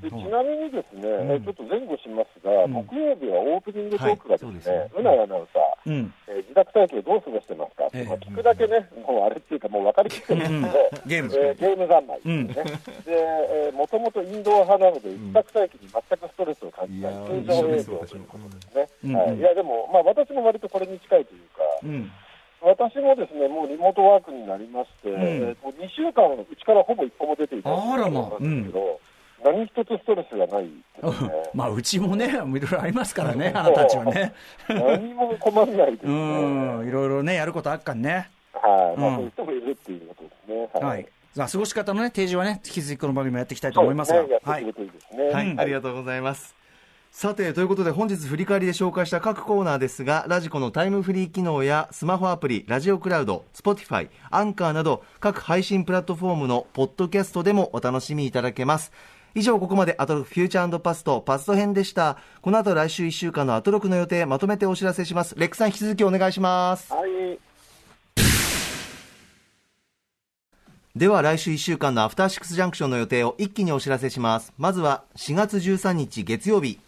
[0.02, 7.88] でちなみにですね、えちょっと前後しますが、木曜日はオープニングトークがですね、うなやアナウンサー、うん、えー自宅待機をどう過ごしてますか？
[7.92, 8.04] ええ。
[8.04, 11.32] まあ、聞くだけね、もうあれっていうか、もう分かりきってるんですけど、ゲーム。
[11.34, 12.80] えーゲーム三昧ですね。
[13.04, 19.14] で、もともとインドア派なので、自宅待機に全くストレスを感じない、通常営業ということですね。
[19.14, 22.10] はい、いや、でも、まあ、私も割とこれに近いというか、うん、
[22.62, 29.00] 私もですね、もうリモートワークになりまして、えーと2週間、うちからほぼ一歩も出ていたんですけど、
[29.44, 30.70] 何一つストレスがないね。
[31.54, 34.32] まあうちもね、いろいろありますからね、あなたたちはね。
[34.68, 36.84] 何も困んないですうね。
[36.84, 38.28] ん、いろいろね、やることあっかんね。
[38.54, 40.30] はい、まあ、うんそういう人もいるっていうことで
[40.70, 40.86] すね。
[40.86, 41.02] はい。
[41.04, 41.08] さ
[41.44, 44.18] あ、過ごし方のね、提示はね、引き続きこの番組もやっていきたいと思いますが。
[44.42, 44.72] はいね。
[45.32, 46.54] はい、ありがとうございます。
[47.10, 58.92] さて、ということで本日振り返りで紹介した各コーナーですが、ラジコのタイムフリー機能やスマホアプリ、ラジオクラウド、スポティファイ、アンカーなど各配信プラットフォームのポッドキャストでもお楽しみいただけます。
[59.34, 62.18] 以上、ここまでアトロクフューチャーパスト、パスト編でした。
[62.42, 65.34] この後来週1週間のアトロクの予定、まとめてお知らせします。
[65.38, 66.92] レックさん引き続きお願いします。
[66.92, 67.45] はい。
[70.96, 74.54] では来週1週間のアフターシックスジャンクションの予定を一気にお知らせします。
[74.56, 76.80] まずは4月13日月曜日。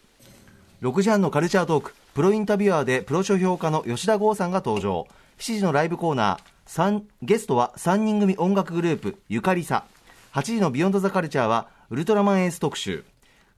[0.80, 5.06] 6時半のカルチャートーク、プロインタビュアーでプロ書評家の吉田剛さんが登場。
[5.36, 9.84] 7時のライブコーナー、ゲストは3人組音楽グループ、ゆかりさ。
[10.32, 13.04] 8時のビヨンドザカルチャーは、ウルトラマンエース特集。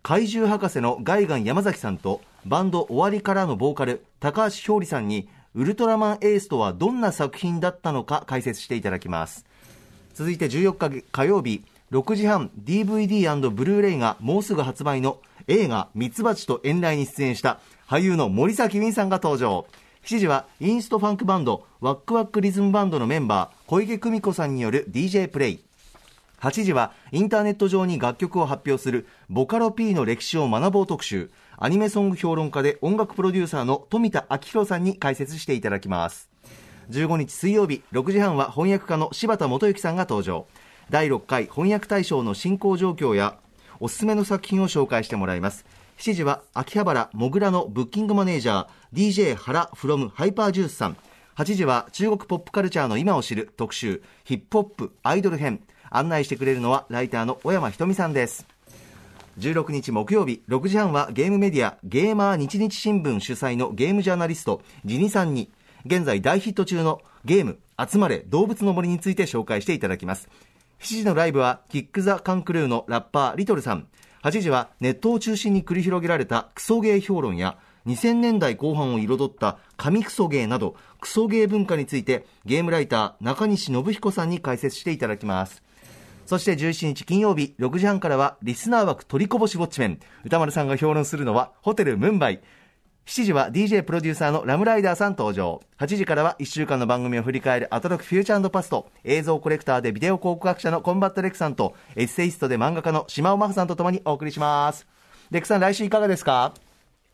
[0.03, 9.47] 怪獣博士のガイガン山崎さんと、バンド終わりからのボーカル、高橋ひょうりさんに、ウルトラマンエースとはどんな作品だったのか解説していただきます。
[10.15, 19.67] 続いて14日火曜日6時半 DVD& ブルーレイがもうすぐ発売の映画「ミツバチと遠雷」に出演した俳優の森崎ウィンさんが登場。
[20.05, 25.65] 7時はインストファンクバンドワックワックリズムバンドのメンバー小池久美子さんによる DJ プレイ
[26.41, 31.31] 8時はインターネット上に楽曲を発表するボカロ P の歴史を学ぼう特集。
[31.59, 36.30] アニメソング評論家で音楽プロデューサーの富田明宏さんに解説していただきます。
[36.91, 40.47] 15日水曜日6時半は翻訳家の柴田元幸さんが登場。
[40.91, 43.39] 第6回翻訳大賞の進行状況や
[43.79, 45.65] おすすめの作品を紹介してもらいます。
[45.99, 50.97] 7時は秋葉原もぐらのブッキングマネージャー DJ 原 from ハイパージュースさん。
[51.37, 55.63] 8時は中国ポップカルチャーの今を知る特集ヒップホップアイドル編。
[55.91, 58.47] 案内してくれるのはライターの小山ひとみさんです。
[59.39, 65.51] 16日木曜日6時半はゲームメディアゲーマー日日新聞主催のゲームジャーナリストジニさんに
[65.87, 70.29] 現在大ヒット中のゲーム集まれ動物の森について紹介していただきます。
[70.81, 73.87] 7時のライブはキック・ザ・カンクルーのラッパーリトルさん。
[74.23, 77.57] 8時はネットを中心に繰り広げられたクソゲー評論や
[77.87, 85.63] 2000年代後半を彩った神クソゲーなどクソゲー文化についてゲームライター中西信彦さんに解説していただきます。
[86.27, 90.01] そして17日金曜日6時半からはリスナー枠取りこぼしウォッチメン。
[90.25, 92.41] 宇多丸さんが評論するのはホテルムンバイ。
[93.07, 95.61] 7時は DJ プロデューサーのラムライダーさん登場。
[95.79, 98.87] 8時からは1週間の番組を振り返るアトロクフューチャーパスト。
[99.03, 104.87] 映像コレクターでビデオ考古学者のコンバットレックさんとエッセイストで漫画家のしまおまほさんとともにお送りします。
[105.31, 106.53] レックさん来週いかがですか？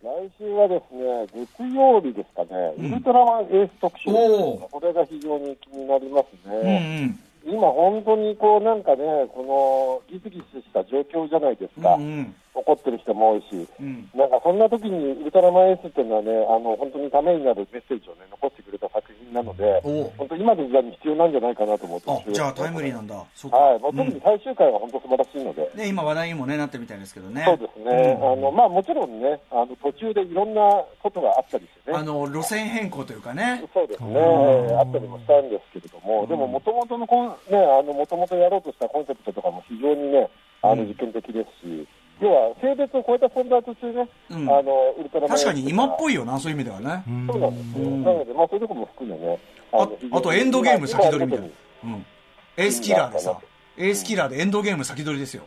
[0.02, 0.06] 来
[0.38, 7.18] 週はですね、月曜日ですかね、ウルトラマンエース特集、これが非常に気になりますね。
[7.46, 7.56] うんうん。
[7.58, 8.98] 今、本当にこうなんかね、
[9.34, 19.80] このギスギスした状況じゃないですか、うんうん、怒ってる人も多いし、うん、なんかそんな時にウルトラマンエースっていうのはね、あの本当にためになるメッセージをね、残してくれた作品なので、
[20.16, 23.24] 本当、今の時代に必要なんじゃないかなと思ってじゃあ、タイムリーなんだ、は
[23.76, 27.44] い、もう特に最終回は本当素晴らしいので、ね、今、話題にも、ね、なってるみたいですけどね。
[27.44, 30.60] そうですね、あのまあ、もちろんねあの、途中でいろんな
[31.02, 40.28] ことがあったりしてね、あの路線変更というかね、そうですね、あったりもしたんですけれども、でも、もともとのこね、あのもともとやろうとしたコンセプトとかも非常にね、
[40.62, 41.86] あの実験的ですし。
[42.20, 47.04] 要は性別を超えた存在としてね、うん、あのウルトラマン確かに今っぽいよな、そういう意味ではね。
[47.26, 47.90] そうなんですよ。
[47.90, 49.38] なので、まあ、そういうところも含めね。
[49.72, 51.46] ああと、エンドゲーム先取りみたいな。
[51.84, 52.06] うん、
[52.56, 53.38] エースキラーでさ、
[53.76, 55.44] エースキラーでエンドゲーム先取りですよ。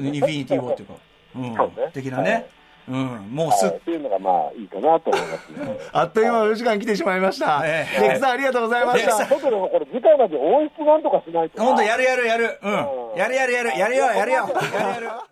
[0.00, 0.94] インフィニティ・ウォーっていうか。
[1.34, 2.46] うん、的なね。
[2.88, 5.78] うん、もうす、っていうのがまあいいかなと思いますね。
[5.92, 7.62] あっという間のお時間来てしまいました。
[7.64, 9.24] ええ、レクさんありがとうございました。
[9.26, 11.62] 僕でもこれ次回まで音質なんとかしないと。
[11.62, 12.58] 本当やるやるやる。
[12.60, 12.72] うん。
[13.16, 13.78] やるやるやる。
[13.78, 14.48] やるよやるよ。
[14.74, 15.31] やるやる。